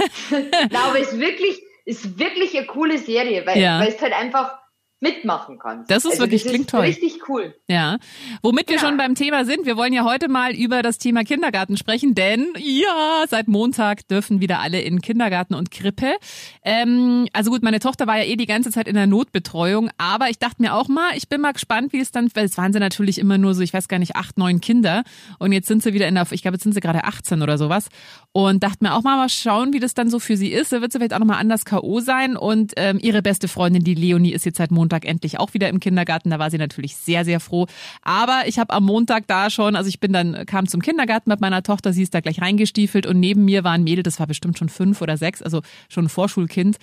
aber 0.74 1.00
es 1.00 1.12
ist 1.12 1.19
wirklich, 1.19 1.62
ist 1.86 2.18
wirklich 2.18 2.57
eine 2.57 2.65
coole 2.65 2.98
Serie, 2.98 3.45
weil, 3.45 3.59
ja. 3.59 3.80
weil 3.80 3.89
es 3.89 4.01
halt 4.01 4.13
einfach 4.13 4.57
mitmachen 4.99 5.59
kannst. 5.59 5.91
Das 5.91 6.05
ist 6.05 6.11
also 6.11 6.23
wirklich, 6.23 6.41
das 6.41 6.51
klingt 6.51 6.65
ist 6.65 6.71
toll. 6.71 6.81
Richtig 6.81 7.29
cool. 7.29 7.55
Ja. 7.67 7.97
Womit 8.41 8.67
wir 8.69 8.79
schon 8.79 8.97
beim 8.97 9.13
Thema 9.13 9.45
sind, 9.45 9.67
wir 9.67 9.77
wollen 9.77 9.94
ja 9.94 10.03
heute 10.03 10.27
mal 10.27 10.55
über 10.55 10.81
das 10.81 10.97
Thema 10.97 11.23
Kindergarten 11.23 11.77
sprechen, 11.77 12.15
denn 12.15 12.47
ja, 12.57 13.25
seit 13.29 13.47
Montag 13.47 14.07
dürfen 14.07 14.41
wieder 14.41 14.59
alle 14.59 14.81
in 14.81 15.01
Kindergarten 15.01 15.53
und 15.53 15.69
Krippe. 15.69 16.15
Ähm, 16.63 17.27
also 17.31 17.51
gut, 17.51 17.61
meine 17.61 17.79
Tochter 17.79 18.07
war 18.07 18.17
ja 18.17 18.23
eh 18.23 18.35
die 18.35 18.47
ganze 18.47 18.71
Zeit 18.71 18.88
in 18.88 18.95
der 18.95 19.05
Notbetreuung, 19.05 19.91
aber 19.99 20.29
ich 20.29 20.39
dachte 20.39 20.63
mir 20.63 20.73
auch 20.73 20.88
mal, 20.88 21.11
ich 21.15 21.29
bin 21.29 21.41
mal 21.41 21.53
gespannt, 21.53 21.94
wie 21.94 21.99
es 21.99 22.11
dann, 22.11 22.31
weil 22.33 22.45
es 22.45 22.57
waren 22.57 22.73
sie 22.73 22.79
natürlich 22.79 23.19
immer 23.19 23.38
nur 23.38 23.53
so, 23.53 23.61
ich 23.61 23.73
weiß 23.73 23.88
gar 23.88 23.99
nicht, 23.99 24.15
acht, 24.15 24.39
neun 24.39 24.61
Kinder 24.61 25.03
und 25.38 25.51
jetzt 25.51 25.67
sind 25.67 25.83
sie 25.83 25.94
wieder 25.94 26.07
in 26.07 26.15
der, 26.15 26.25
ich 26.31 26.41
glaube, 26.41 26.55
jetzt 26.55 26.63
sind 26.63 26.73
sie 26.73 26.79
gerade 26.79 27.03
18 27.03 27.44
oder 27.44 27.59
sowas 27.59 27.89
und 28.31 28.63
dachte 28.63 28.83
mir 28.83 28.95
auch 28.95 29.03
mal, 29.03 29.17
mal 29.17 29.29
schauen, 29.29 29.73
wie 29.73 29.79
das 29.79 29.94
dann 29.94 30.09
so 30.09 30.17
für 30.19 30.38
sie 30.38 30.51
ist. 30.51 30.71
Da 30.71 30.81
wird 30.81 30.91
sie 30.91 30.97
vielleicht 30.97 31.13
auch 31.13 31.19
nochmal 31.19 31.39
anders 31.39 31.65
K.O. 31.65 31.99
sein 31.99 32.35
und 32.35 32.73
ähm, 32.77 32.97
ihre 32.99 33.21
beste 33.21 33.47
Freundin, 33.47 33.83
die 33.83 33.94
Leonie, 33.94 34.33
ist 34.33 34.45
jetzt 34.45 34.57
seit 34.57 34.71
Montag 34.71 34.87
Montag 34.88 35.06
endlich 35.06 35.38
auch 35.38 35.54
wieder 35.54 35.68
im 35.68 35.81
Kindergarten. 35.81 36.30
Da 36.30 36.39
war 36.39 36.50
sie 36.50 36.57
natürlich 36.57 36.95
sehr, 36.95 37.25
sehr 37.25 37.42
froh. 37.42 37.68
Aber 38.01 38.44
ich 38.48 38.57
habe 38.57 38.74
am 38.74 38.86
Montag 38.86 39.28
da 39.28 39.50
schon, 39.50 39.75
also 39.75 39.89
ich 39.89 40.00
bin 40.00 40.13
dann, 40.13 40.45
kam 40.45 40.68
zum 40.68 40.81
Kindergarten 40.81 41.30
mit 41.30 41.42
meiner 41.42 41.62
Tochter, 41.62 41.92
sie 41.92 42.04
ist 42.04 42.13
da 42.13 42.22
gleich 42.22 42.42
reingestiefelt 42.42 43.06
und 43.06 43.19
neben 43.19 43.44
mir 43.44 43.66
war 43.66 43.74
ein 43.74 43.84
Mädel, 43.84 44.04
das 44.04 44.19
war 44.19 44.28
bestimmt 44.28 44.57
schon 44.57 44.69
fünf 44.69 45.01
oder 45.01 45.18
sechs, 45.18 45.42
also 45.42 45.62
schon 45.89 46.06
ein 46.06 46.10
Vorschulkind. 46.10 46.78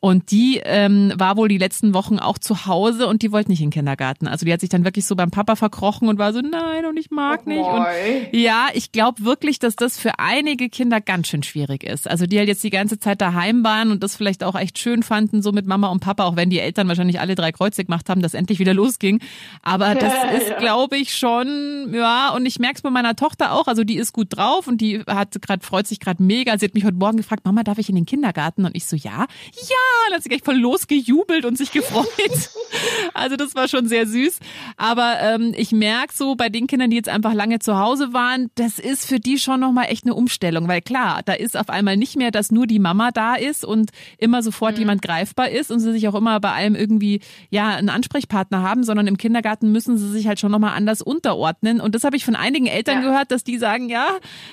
Und 0.00 0.30
die 0.30 0.60
ähm, 0.62 1.12
war 1.16 1.36
wohl 1.36 1.48
die 1.48 1.58
letzten 1.58 1.92
Wochen 1.92 2.20
auch 2.20 2.38
zu 2.38 2.66
Hause 2.66 3.08
und 3.08 3.22
die 3.22 3.32
wollte 3.32 3.50
nicht 3.50 3.60
in 3.60 3.66
den 3.66 3.72
Kindergarten. 3.72 4.28
Also 4.28 4.46
die 4.46 4.52
hat 4.52 4.60
sich 4.60 4.68
dann 4.68 4.84
wirklich 4.84 5.06
so 5.06 5.16
beim 5.16 5.32
Papa 5.32 5.56
verkrochen 5.56 6.08
und 6.08 6.18
war 6.18 6.32
so, 6.32 6.40
nein, 6.40 6.86
und 6.86 6.96
ich 6.96 7.10
mag 7.10 7.40
oh 7.44 7.48
nicht. 7.48 7.64
Und 7.64 7.84
ja, 8.30 8.68
ich 8.74 8.92
glaube 8.92 9.24
wirklich, 9.24 9.58
dass 9.58 9.74
das 9.74 9.98
für 9.98 10.20
einige 10.20 10.68
Kinder 10.68 11.00
ganz 11.00 11.26
schön 11.26 11.42
schwierig 11.42 11.82
ist. 11.82 12.08
Also 12.08 12.26
die 12.26 12.38
halt 12.38 12.46
jetzt 12.46 12.62
die 12.62 12.70
ganze 12.70 13.00
Zeit 13.00 13.20
daheim 13.20 13.64
waren 13.64 13.90
und 13.90 14.04
das 14.04 14.14
vielleicht 14.14 14.44
auch 14.44 14.54
echt 14.54 14.78
schön 14.78 15.02
fanden, 15.02 15.42
so 15.42 15.50
mit 15.50 15.66
Mama 15.66 15.88
und 15.88 15.98
Papa, 15.98 16.22
auch 16.24 16.36
wenn 16.36 16.48
die 16.48 16.60
Eltern 16.60 16.86
wahrscheinlich 16.86 17.18
alle 17.18 17.34
drei 17.34 17.47
Kreuze 17.52 17.84
gemacht 17.84 18.08
haben, 18.08 18.22
dass 18.22 18.34
endlich 18.34 18.58
wieder 18.58 18.74
losging. 18.74 19.20
Aber 19.62 19.94
das 19.94 20.12
ist, 20.42 20.58
glaube 20.58 20.96
ich, 20.96 21.16
schon, 21.16 21.92
ja, 21.92 22.30
und 22.30 22.46
ich 22.46 22.58
merke 22.58 22.76
es 22.76 22.82
bei 22.82 22.90
meiner 22.90 23.16
Tochter 23.16 23.52
auch. 23.52 23.66
Also 23.66 23.84
die 23.84 23.96
ist 23.96 24.12
gut 24.12 24.28
drauf 24.30 24.66
und 24.66 24.80
die 24.80 25.00
hat 25.06 25.40
gerade, 25.40 25.64
freut 25.64 25.86
sich 25.86 26.00
gerade 26.00 26.22
mega. 26.22 26.56
Sie 26.58 26.66
hat 26.66 26.74
mich 26.74 26.84
heute 26.84 26.96
Morgen 26.96 27.16
gefragt, 27.16 27.44
Mama, 27.44 27.62
darf 27.62 27.78
ich 27.78 27.88
in 27.88 27.94
den 27.94 28.06
Kindergarten? 28.06 28.64
Und 28.64 28.76
ich 28.76 28.86
so, 28.86 28.96
ja, 28.96 29.10
ja 29.12 29.88
dann 30.06 30.16
hat 30.16 30.22
sie 30.22 30.28
gleich 30.28 30.42
voll 30.42 30.56
losgejubelt 30.56 31.44
und 31.44 31.56
sich 31.58 31.72
gefreut. 31.72 32.06
also 33.14 33.36
das 33.36 33.54
war 33.54 33.68
schon 33.68 33.88
sehr 33.88 34.06
süß. 34.06 34.38
Aber 34.76 35.16
ähm, 35.20 35.54
ich 35.56 35.72
merke 35.72 36.14
so 36.14 36.34
bei 36.34 36.48
den 36.48 36.66
Kindern, 36.66 36.90
die 36.90 36.96
jetzt 36.96 37.08
einfach 37.08 37.34
lange 37.34 37.58
zu 37.58 37.78
Hause 37.78 38.12
waren, 38.12 38.50
das 38.54 38.78
ist 38.78 39.06
für 39.06 39.20
die 39.20 39.38
schon 39.38 39.60
nochmal 39.60 39.86
echt 39.88 40.04
eine 40.04 40.14
Umstellung. 40.14 40.68
Weil 40.68 40.82
klar, 40.82 41.22
da 41.24 41.32
ist 41.32 41.56
auf 41.56 41.70
einmal 41.70 41.96
nicht 41.96 42.16
mehr, 42.16 42.30
dass 42.30 42.50
nur 42.50 42.66
die 42.66 42.78
Mama 42.78 43.10
da 43.10 43.34
ist 43.34 43.64
und 43.64 43.90
immer 44.18 44.42
sofort 44.42 44.74
mhm. 44.74 44.80
jemand 44.80 45.02
greifbar 45.02 45.50
ist 45.50 45.70
und 45.70 45.80
sie 45.80 45.92
sich 45.92 46.08
auch 46.08 46.14
immer 46.14 46.40
bei 46.40 46.52
allem 46.52 46.74
irgendwie, 46.74 47.20
ja, 47.50 47.70
einen 47.70 47.88
Ansprechpartner 47.88 48.62
haben, 48.62 48.84
sondern 48.84 49.06
im 49.06 49.16
Kindergarten 49.16 49.72
müssen 49.72 49.98
sie 49.98 50.10
sich 50.10 50.26
halt 50.26 50.40
schon 50.40 50.52
nochmal 50.52 50.74
anders 50.74 51.02
unterordnen. 51.02 51.80
Und 51.80 51.94
das 51.94 52.04
habe 52.04 52.16
ich 52.16 52.24
von 52.24 52.36
einigen 52.36 52.66
Eltern 52.66 53.02
ja. 53.02 53.10
gehört, 53.10 53.30
dass 53.30 53.44
die 53.44 53.58
sagen, 53.58 53.88
ja, 53.88 54.08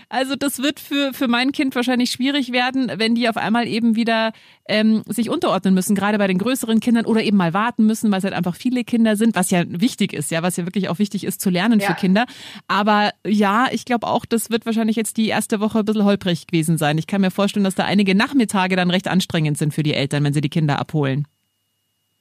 also 0.10 0.36
das 0.36 0.60
wird 0.60 0.80
für, 0.80 1.14
für 1.14 1.28
mein 1.28 1.52
Kind 1.52 1.76
wahrscheinlich 1.76 2.12
schwierig 2.12 2.52
werden, 2.52 2.92
wenn 2.98 3.16
die 3.16 3.30
auf 3.30 3.38
einmal 3.38 3.68
eben 3.68 3.96
wieder 3.96 4.32
ähm, 4.68 5.04
sich 5.08 5.30
unterordnen 5.30 5.74
müssen, 5.74 5.96
gerade 5.96 6.18
bei 6.18 6.28
den 6.28 6.38
größeren 6.38 6.80
Kindern 6.80 7.06
oder 7.06 7.24
eben 7.24 7.38
mal 7.38 7.54
warten 7.54 7.86
müssen, 7.86 8.12
weil 8.12 8.20
es 8.20 8.24
halt 8.24 8.34
einfach 8.34 8.56
viele 8.56 8.84
Kinder 8.84 9.16
sind, 9.16 9.36
was 9.36 9.52
ja 9.52 9.64
wichtig 9.68 10.14
ist, 10.14 10.32
ja, 10.32 10.42
was 10.42 10.58
ja 10.58 10.66
wirklich 10.66 10.90
auch 10.90 11.00
wichtig 11.00 11.24
ist 11.24 11.42
zu 11.42 11.50
lernen 11.50 11.80
ja. 11.80 11.88
für 11.88 11.94
Kinder. 11.94 12.26
Aber 12.68 13.12
ja, 13.26 13.68
ich 13.72 13.86
glaube 13.86 14.08
auch, 14.08 14.26
das 14.26 14.50
wird 14.50 14.66
wahrscheinlich 14.66 14.96
jetzt 14.96 15.18
die 15.18 15.28
erste 15.28 15.60
Woche 15.60 15.80
ein 15.80 15.86
bisschen 15.86 16.04
holprig 16.04 16.48
gewesen 16.48 16.78
sein. 16.78 16.98
Ich 16.98 17.08
kann 17.08 17.22
mir 17.22 17.32
vorstellen, 17.32 17.64
dass 17.64 17.76
da 17.76 17.86
einige 17.86 18.16
Nachmittage 18.16 18.76
dann 18.76 18.90
recht 18.90 19.08
anstrengend 19.08 19.58
sind 19.58 19.74
für 19.74 19.84
die 19.84 19.94
Eltern, 19.94 20.24
wenn 20.24 20.34
sie 20.34 20.42
die 20.42 20.50
Kinder 20.50 20.80
abholen. 20.80 21.28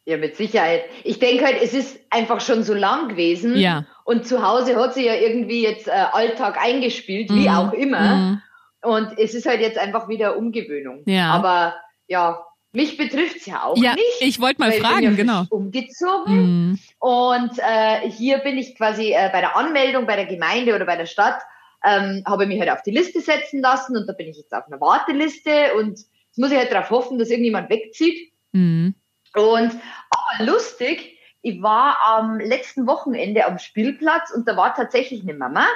Ja, 0.06 0.18
mit 0.18 0.36
Sicherheit. 0.36 0.84
Ich 1.02 1.18
denke 1.18 1.46
halt, 1.46 1.62
es 1.62 1.72
ist 1.72 1.98
einfach 2.10 2.40
schon 2.40 2.62
so 2.62 2.74
lang 2.74 3.08
gewesen. 3.08 3.56
Ja. 3.56 3.86
Und 4.04 4.26
zu 4.26 4.46
Hause 4.46 4.76
hat 4.76 4.92
sie 4.92 5.06
ja 5.06 5.14
irgendwie 5.14 5.62
jetzt 5.62 5.88
äh, 5.88 5.92
Alltag 5.92 6.58
eingespielt, 6.62 7.30
mhm. 7.30 7.36
wie 7.36 7.48
auch 7.48 7.72
immer. 7.72 8.14
Mhm. 8.16 8.42
Und 8.82 9.18
es 9.18 9.34
ist 9.34 9.46
halt 9.46 9.60
jetzt 9.60 9.78
einfach 9.78 10.08
wieder 10.08 10.36
Umgewöhnung. 10.36 11.02
Ja. 11.06 11.30
Aber 11.30 11.74
ja, 12.06 12.44
mich 12.74 12.96
betrifft's 12.96 13.46
ja 13.46 13.62
auch 13.62 13.76
ja, 13.76 13.94
nicht. 13.94 14.20
Ich 14.20 14.40
wollte 14.40 14.60
mal 14.60 14.72
fragen, 14.72 15.04
ich 15.04 15.16
bin 15.16 15.26
ja 15.28 15.42
genau. 15.42 15.44
Umgezogen 15.48 16.72
mm. 16.72 16.78
und 16.98 17.58
äh, 17.58 18.10
hier 18.10 18.38
bin 18.38 18.58
ich 18.58 18.76
quasi 18.76 19.12
äh, 19.12 19.30
bei 19.32 19.40
der 19.40 19.56
Anmeldung 19.56 20.06
bei 20.06 20.16
der 20.16 20.26
Gemeinde 20.26 20.74
oder 20.74 20.84
bei 20.84 20.96
der 20.96 21.06
Stadt 21.06 21.40
ähm, 21.84 22.24
habe 22.26 22.46
mich 22.46 22.58
halt 22.58 22.70
auf 22.70 22.82
die 22.82 22.90
Liste 22.90 23.20
setzen 23.20 23.60
lassen 23.60 23.96
und 23.96 24.08
da 24.08 24.12
bin 24.12 24.26
ich 24.26 24.38
jetzt 24.38 24.52
auf 24.52 24.66
einer 24.66 24.80
Warteliste 24.80 25.74
und 25.78 25.90
jetzt 25.90 26.38
muss 26.38 26.50
ich 26.50 26.58
halt 26.58 26.72
darauf 26.72 26.90
hoffen, 26.90 27.18
dass 27.18 27.30
irgendjemand 27.30 27.70
wegzieht. 27.70 28.32
Mm. 28.50 28.88
Und 29.34 29.78
aber 30.10 30.44
lustig, 30.44 31.18
ich 31.42 31.62
war 31.62 31.98
am 32.04 32.38
letzten 32.38 32.86
Wochenende 32.86 33.46
am 33.46 33.58
Spielplatz 33.58 34.30
und 34.30 34.48
da 34.48 34.56
war 34.56 34.74
tatsächlich 34.74 35.22
eine 35.22 35.34
Mama 35.34 35.66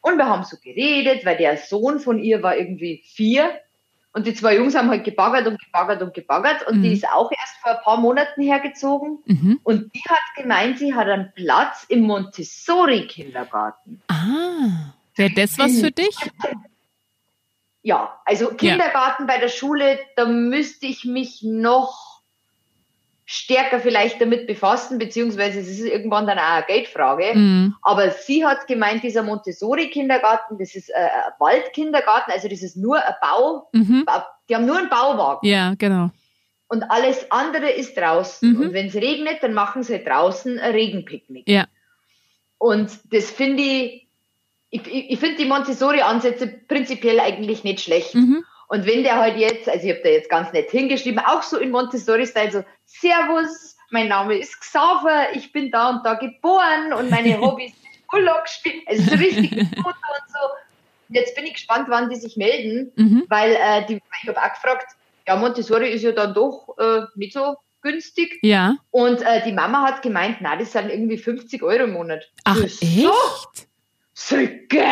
und 0.00 0.16
wir 0.16 0.26
haben 0.26 0.44
so 0.44 0.56
geredet, 0.56 1.26
weil 1.26 1.36
der 1.36 1.58
Sohn 1.58 2.00
von 2.00 2.18
ihr 2.18 2.42
war 2.42 2.56
irgendwie 2.56 3.02
vier 3.04 3.60
und 4.12 4.26
die 4.26 4.34
zwei 4.34 4.56
Jungs 4.56 4.74
haben 4.74 4.90
halt 4.90 5.04
gebaggert 5.04 5.46
und 5.46 5.62
gebaggert 5.62 6.02
und 6.02 6.14
gebaggert 6.14 6.66
und 6.66 6.78
mhm. 6.78 6.82
die 6.82 6.92
ist 6.94 7.06
auch 7.06 7.30
erst 7.30 7.56
vor 7.62 7.72
ein 7.72 7.82
paar 7.84 7.96
Monaten 7.98 8.42
hergezogen. 8.42 9.18
Mhm. 9.26 9.60
Und 9.62 9.94
die 9.94 10.02
hat 10.08 10.18
gemeint, 10.36 10.78
sie 10.78 10.94
hat 10.94 11.06
einen 11.06 11.32
Platz 11.34 11.84
im 11.88 12.02
Montessori-Kindergarten. 12.02 14.02
Ah, 14.08 14.94
wäre 15.14 15.32
das 15.34 15.58
was 15.58 15.80
für 15.80 15.92
dich? 15.92 16.16
Ja, 17.82 18.20
also 18.24 18.48
Kindergarten 18.48 19.28
ja. 19.28 19.34
bei 19.34 19.38
der 19.38 19.48
Schule, 19.48 19.98
da 20.16 20.26
müsste 20.26 20.86
ich 20.86 21.04
mich 21.04 21.42
noch 21.42 22.09
stärker 23.32 23.78
vielleicht 23.78 24.20
damit 24.20 24.48
befassen, 24.48 24.98
beziehungsweise 24.98 25.60
es 25.60 25.68
ist 25.68 25.86
irgendwann 25.86 26.26
dann 26.26 26.38
auch 26.38 26.42
eine 26.42 26.66
Geldfrage. 26.66 27.32
Mhm. 27.32 27.76
Aber 27.80 28.10
sie 28.10 28.44
hat 28.44 28.66
gemeint, 28.66 29.04
dieser 29.04 29.22
Montessori-Kindergarten, 29.22 30.58
das 30.58 30.74
ist 30.74 30.92
ein 30.92 31.08
Waldkindergarten, 31.38 32.32
also 32.32 32.48
das 32.48 32.60
ist 32.60 32.76
nur 32.76 32.96
ein 32.96 33.14
Bau, 33.22 33.68
mhm. 33.70 34.04
die 34.48 34.56
haben 34.56 34.66
nur 34.66 34.78
einen 34.78 34.88
Bauwagen. 34.88 35.46
Ja, 35.46 35.74
genau. 35.78 36.10
und 36.66 36.82
alles 36.90 37.30
andere 37.30 37.70
ist 37.70 37.96
draußen. 37.96 38.52
Mhm. 38.52 38.60
Und 38.60 38.72
wenn 38.72 38.88
es 38.88 38.96
regnet, 38.96 39.44
dann 39.44 39.54
machen 39.54 39.84
sie 39.84 40.02
draußen 40.02 40.58
ein 40.58 40.72
Regenpicknick. 40.72 41.48
Ja. 41.48 41.66
Und 42.58 42.90
das 43.12 43.30
finde 43.30 43.62
ich, 43.62 44.08
ich, 44.70 44.86
ich 44.86 45.20
finde 45.20 45.36
die 45.36 45.48
Montessori-Ansätze 45.48 46.48
prinzipiell 46.48 47.20
eigentlich 47.20 47.62
nicht 47.62 47.80
schlecht. 47.80 48.16
Mhm. 48.16 48.44
Und 48.70 48.86
wenn 48.86 49.02
der 49.02 49.16
halt 49.16 49.36
jetzt, 49.36 49.68
also 49.68 49.84
ich 49.84 49.92
habe 49.92 50.02
da 50.04 50.10
jetzt 50.10 50.30
ganz 50.30 50.52
nett 50.52 50.70
hingeschrieben, 50.70 51.18
auch 51.18 51.42
so 51.42 51.58
in 51.58 51.72
Montessori-Style, 51.72 52.52
so 52.52 52.64
Servus, 52.86 53.76
mein 53.90 54.06
Name 54.06 54.38
ist 54.38 54.60
Xaver, 54.60 55.34
ich 55.34 55.50
bin 55.50 55.72
da 55.72 55.90
und 55.90 56.06
da 56.06 56.14
geboren 56.14 56.92
und 56.96 57.10
meine 57.10 57.40
Hobbys 57.40 57.72
sind 57.72 57.90
Urlaub 58.12 58.48
spielen, 58.48 58.82
also 58.86 59.02
so 59.02 59.16
richtig 59.16 59.50
Foto 59.50 59.66
und 59.82 60.28
so. 60.28 60.38
Und 61.08 61.16
jetzt 61.16 61.34
bin 61.34 61.46
ich 61.46 61.54
gespannt, 61.54 61.86
wann 61.88 62.10
die 62.10 62.16
sich 62.16 62.36
melden, 62.36 62.92
mhm. 62.94 63.24
weil 63.28 63.56
äh, 63.56 63.86
die, 63.86 64.00
ich 64.22 64.28
habe 64.28 64.40
auch 64.40 64.54
gefragt, 64.54 64.86
ja, 65.26 65.34
Montessori 65.34 65.90
ist 65.90 66.02
ja 66.02 66.12
dann 66.12 66.32
doch 66.32 66.76
äh, 66.78 67.00
nicht 67.16 67.32
so 67.32 67.56
günstig. 67.82 68.38
Ja. 68.42 68.76
Und 68.92 69.20
äh, 69.22 69.42
die 69.44 69.52
Mama 69.52 69.82
hat 69.82 70.00
gemeint, 70.02 70.36
na, 70.42 70.54
das 70.54 70.70
sind 70.70 70.90
irgendwie 70.90 71.18
50 71.18 71.64
Euro 71.64 71.84
im 71.84 71.94
Monat. 71.94 72.30
Ach, 72.44 72.56
so, 72.56 72.86
echt? 72.86 73.68
Söcke! 74.14 74.86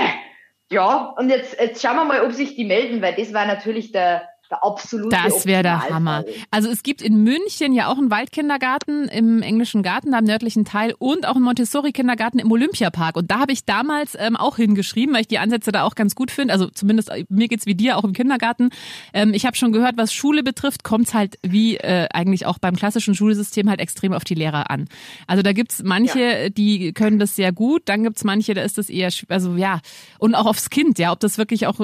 Ja, 0.71 1.15
und 1.17 1.31
jetzt, 1.31 1.59
jetzt 1.59 1.81
schauen 1.81 1.97
wir 1.97 2.05
mal, 2.05 2.23
ob 2.23 2.33
sich 2.33 2.55
die 2.55 2.65
melden, 2.65 3.01
weil 3.01 3.15
das 3.15 3.33
war 3.33 3.47
natürlich 3.47 3.91
der, 3.91 4.29
der 4.51 4.65
absolute 4.65 5.11
Das 5.11 5.47
wäre 5.47 5.63
der 5.63 5.89
Hammer. 5.91 6.25
Also 6.51 6.71
es 6.71 6.83
gibt 6.83 7.03
in 7.03 7.23
München 7.23 7.73
ja 7.75 7.89
auch 7.89 7.99
einen 7.99 8.11
Waldkindergarten 8.11 9.09
im 9.09 9.43
englischen 9.43 9.83
Garten, 9.83 10.13
da 10.13 10.19
im 10.19 10.25
nördlichen 10.25 10.65
Teil 10.65 10.95
und 10.99 11.27
auch 11.27 11.35
einen 11.35 11.45
Montessori-Kindergarten 11.45 12.39
im 12.39 12.51
Olympiapark. 12.51 13.17
Und 13.17 13.31
da 13.31 13.41
habe 13.41 13.53
ich 13.53 13.65
damals 13.67 14.17
ähm, 14.19 14.37
auch 14.37 14.57
hingeschrieben, 14.57 15.15
weil 15.15 15.23
ich 15.23 15.29
die 15.29 15.39
Ansätze 15.39 15.71
da 15.71 15.83
auch 15.83 15.95
ganz 15.95 16.15
gut 16.15 16.31
finde. 16.31 16.55
Also 16.55 16.69
zumindest 16.69 17.11
äh, 17.11 17.25
mir 17.29 17.49
geht's 17.49 17.67
wie 17.67 17.75
dir 17.75 17.99
auch 17.99 18.05
im 18.05 18.15
Kindergarten. 18.15 18.71
Ähm, 19.13 19.35
ich 19.35 19.45
habe 19.45 19.57
schon 19.57 19.73
gehört, 19.73 19.99
was 19.99 20.13
Schule 20.13 20.43
betrifft, 20.43 20.83
kommt's 20.83 21.13
halt 21.13 21.39
wie 21.43 21.77
äh, 21.77 22.09
eigentlich 22.13 22.47
auch 22.47 22.59
beim 22.59 22.75
klassischen 22.75 23.15
Schulsystem 23.15 23.69
halt 23.69 23.81
extrem 23.81 24.15
auf 24.15 24.25
die 24.25 24.35
Lehrer 24.35 24.71
an. 24.71 24.89
Also 25.27 25.43
da 25.43 25.53
gibt's 25.53 25.83
manche, 25.85 26.21
ja. 26.21 26.49
die 26.49 26.93
können 26.95 27.19
das 27.19 27.37
sehr 27.37 27.53
gut, 27.53 27.83
dann 27.85 28.03
gibt's 28.03 28.25
manche, 28.25 28.55
da 28.55 28.63
ist 28.63 28.79
das 28.79 28.89
eher, 28.89 29.11
also 29.29 29.57
ja, 29.57 29.81
und 30.19 30.35
auch 30.35 30.47
aufs 30.47 30.71
Kind, 30.71 30.99
ja, 30.99 31.13
ob 31.13 31.21
das 31.21 31.37
wirklich 31.37 31.67
auch, 31.67 31.79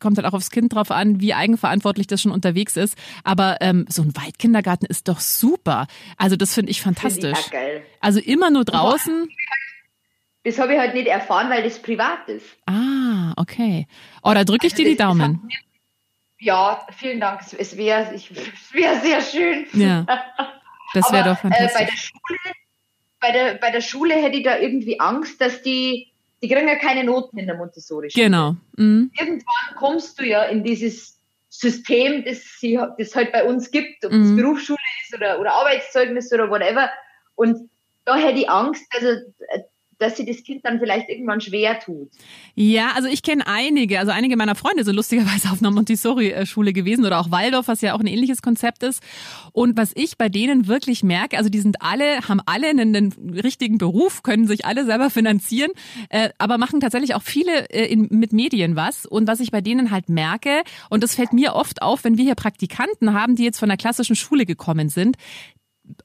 kommt 0.00 0.16
halt 0.16 0.26
auch 0.26 0.32
aufs 0.32 0.50
Kind 0.50 0.72
drauf 0.72 0.90
an, 0.90 1.20
wie 1.20 1.34
eigenverantwortlich 1.34 1.81
verantwortlich 1.82 2.06
das 2.06 2.22
schon 2.22 2.32
unterwegs 2.32 2.76
ist. 2.76 2.96
Aber 3.24 3.58
ähm, 3.60 3.86
so 3.88 4.02
ein 4.02 4.16
Waldkindergarten 4.16 4.86
ist 4.86 5.08
doch 5.08 5.20
super. 5.20 5.86
Also 6.16 6.36
das 6.36 6.54
finde 6.54 6.70
ich 6.70 6.80
fantastisch. 6.80 7.38
Find 7.38 7.46
ich 7.46 7.50
geil. 7.50 7.82
Also 8.00 8.20
immer 8.20 8.50
nur 8.50 8.64
draußen. 8.64 9.28
Das 10.44 10.58
habe 10.58 10.74
ich 10.74 10.78
halt 10.78 10.94
nicht 10.94 11.06
erfahren, 11.06 11.50
weil 11.50 11.62
das 11.62 11.80
privat 11.80 12.28
ist. 12.28 12.46
Ah, 12.66 13.32
okay. 13.36 13.86
Oh, 14.22 14.32
da 14.34 14.44
drücke 14.44 14.66
ich 14.66 14.72
also 14.72 14.82
dir 14.82 14.90
die 14.90 14.96
Daumen. 14.96 15.48
Ja, 16.38 16.84
vielen 16.96 17.20
Dank. 17.20 17.40
Es 17.56 17.76
wäre 17.76 18.12
wär 18.72 19.00
sehr 19.00 19.20
schön. 19.20 19.66
Ja. 19.72 20.06
Das 20.94 21.12
wäre 21.12 21.30
doch 21.30 21.38
fantastisch. 21.38 21.70
Äh, 21.70 21.84
bei, 21.84 21.84
der 21.84 21.96
Schule, 21.96 22.38
bei, 23.20 23.32
der, 23.32 23.54
bei 23.54 23.70
der 23.70 23.80
Schule 23.80 24.14
hätte 24.14 24.36
ich 24.36 24.44
da 24.44 24.58
irgendwie 24.58 24.98
Angst, 24.98 25.40
dass 25.40 25.62
die, 25.62 26.08
die 26.42 26.48
kriegen 26.48 26.66
ja 26.66 26.74
keine 26.74 27.04
Noten 27.04 27.38
in 27.38 27.46
der 27.46 27.56
Montessori-Schule. 27.56 28.24
Genau. 28.24 28.56
Mhm. 28.76 29.12
Irgendwann 29.16 29.76
kommst 29.76 30.18
du 30.18 30.26
ja 30.26 30.42
in 30.42 30.64
dieses 30.64 31.21
System, 31.54 32.24
das 32.24 32.58
sie, 32.58 32.80
das 32.98 33.14
halt 33.14 33.30
bei 33.30 33.44
uns 33.44 33.70
gibt, 33.70 34.04
ob 34.06 34.12
es 34.12 34.28
mhm. 34.28 34.36
Berufsschule 34.36 34.78
ist 35.04 35.14
oder, 35.14 35.38
oder 35.38 35.52
Arbeitszeugnis 35.52 36.32
oder 36.32 36.48
whatever. 36.48 36.90
Und 37.34 37.68
da 38.06 38.16
hätte 38.16 38.38
ich 38.38 38.48
Angst, 38.48 38.82
also 38.94 39.20
dass 40.02 40.16
sie 40.16 40.26
das 40.26 40.42
Kind 40.42 40.64
dann 40.64 40.78
vielleicht 40.78 41.08
irgendwann 41.08 41.40
schwer 41.40 41.78
tut. 41.78 42.10
Ja, 42.54 42.92
also 42.94 43.08
ich 43.08 43.22
kenne 43.22 43.46
einige, 43.46 43.98
also 43.98 44.12
einige 44.12 44.36
meiner 44.36 44.54
Freunde 44.54 44.84
sind 44.84 44.96
lustigerweise 44.96 45.50
auf 45.50 45.60
einer 45.60 45.70
Montessori-Schule 45.70 46.72
gewesen 46.72 47.06
oder 47.06 47.20
auch 47.20 47.30
Waldorf, 47.30 47.68
was 47.68 47.80
ja 47.80 47.94
auch 47.94 48.00
ein 48.00 48.06
ähnliches 48.06 48.42
Konzept 48.42 48.82
ist. 48.82 49.02
Und 49.52 49.76
was 49.76 49.92
ich 49.94 50.18
bei 50.18 50.28
denen 50.28 50.66
wirklich 50.66 51.02
merke, 51.02 51.38
also 51.38 51.48
die 51.48 51.60
sind 51.60 51.80
alle, 51.80 52.28
haben 52.28 52.40
alle 52.46 52.68
einen, 52.68 52.94
einen 52.94 53.30
richtigen 53.30 53.78
Beruf, 53.78 54.22
können 54.22 54.46
sich 54.46 54.64
alle 54.66 54.84
selber 54.84 55.10
finanzieren, 55.10 55.70
äh, 56.10 56.30
aber 56.38 56.58
machen 56.58 56.80
tatsächlich 56.80 57.14
auch 57.14 57.22
viele 57.22 57.70
äh, 57.70 57.86
in, 57.86 58.08
mit 58.10 58.32
Medien 58.32 58.76
was. 58.76 59.06
Und 59.06 59.28
was 59.28 59.40
ich 59.40 59.50
bei 59.50 59.60
denen 59.60 59.90
halt 59.90 60.08
merke, 60.08 60.62
und 60.90 61.02
das 61.02 61.14
fällt 61.14 61.32
mir 61.32 61.54
oft 61.54 61.82
auf, 61.82 62.04
wenn 62.04 62.18
wir 62.18 62.24
hier 62.24 62.34
Praktikanten 62.34 63.12
haben, 63.14 63.36
die 63.36 63.44
jetzt 63.44 63.58
von 63.58 63.68
der 63.68 63.78
klassischen 63.78 64.16
Schule 64.16 64.46
gekommen 64.46 64.88
sind, 64.88 65.16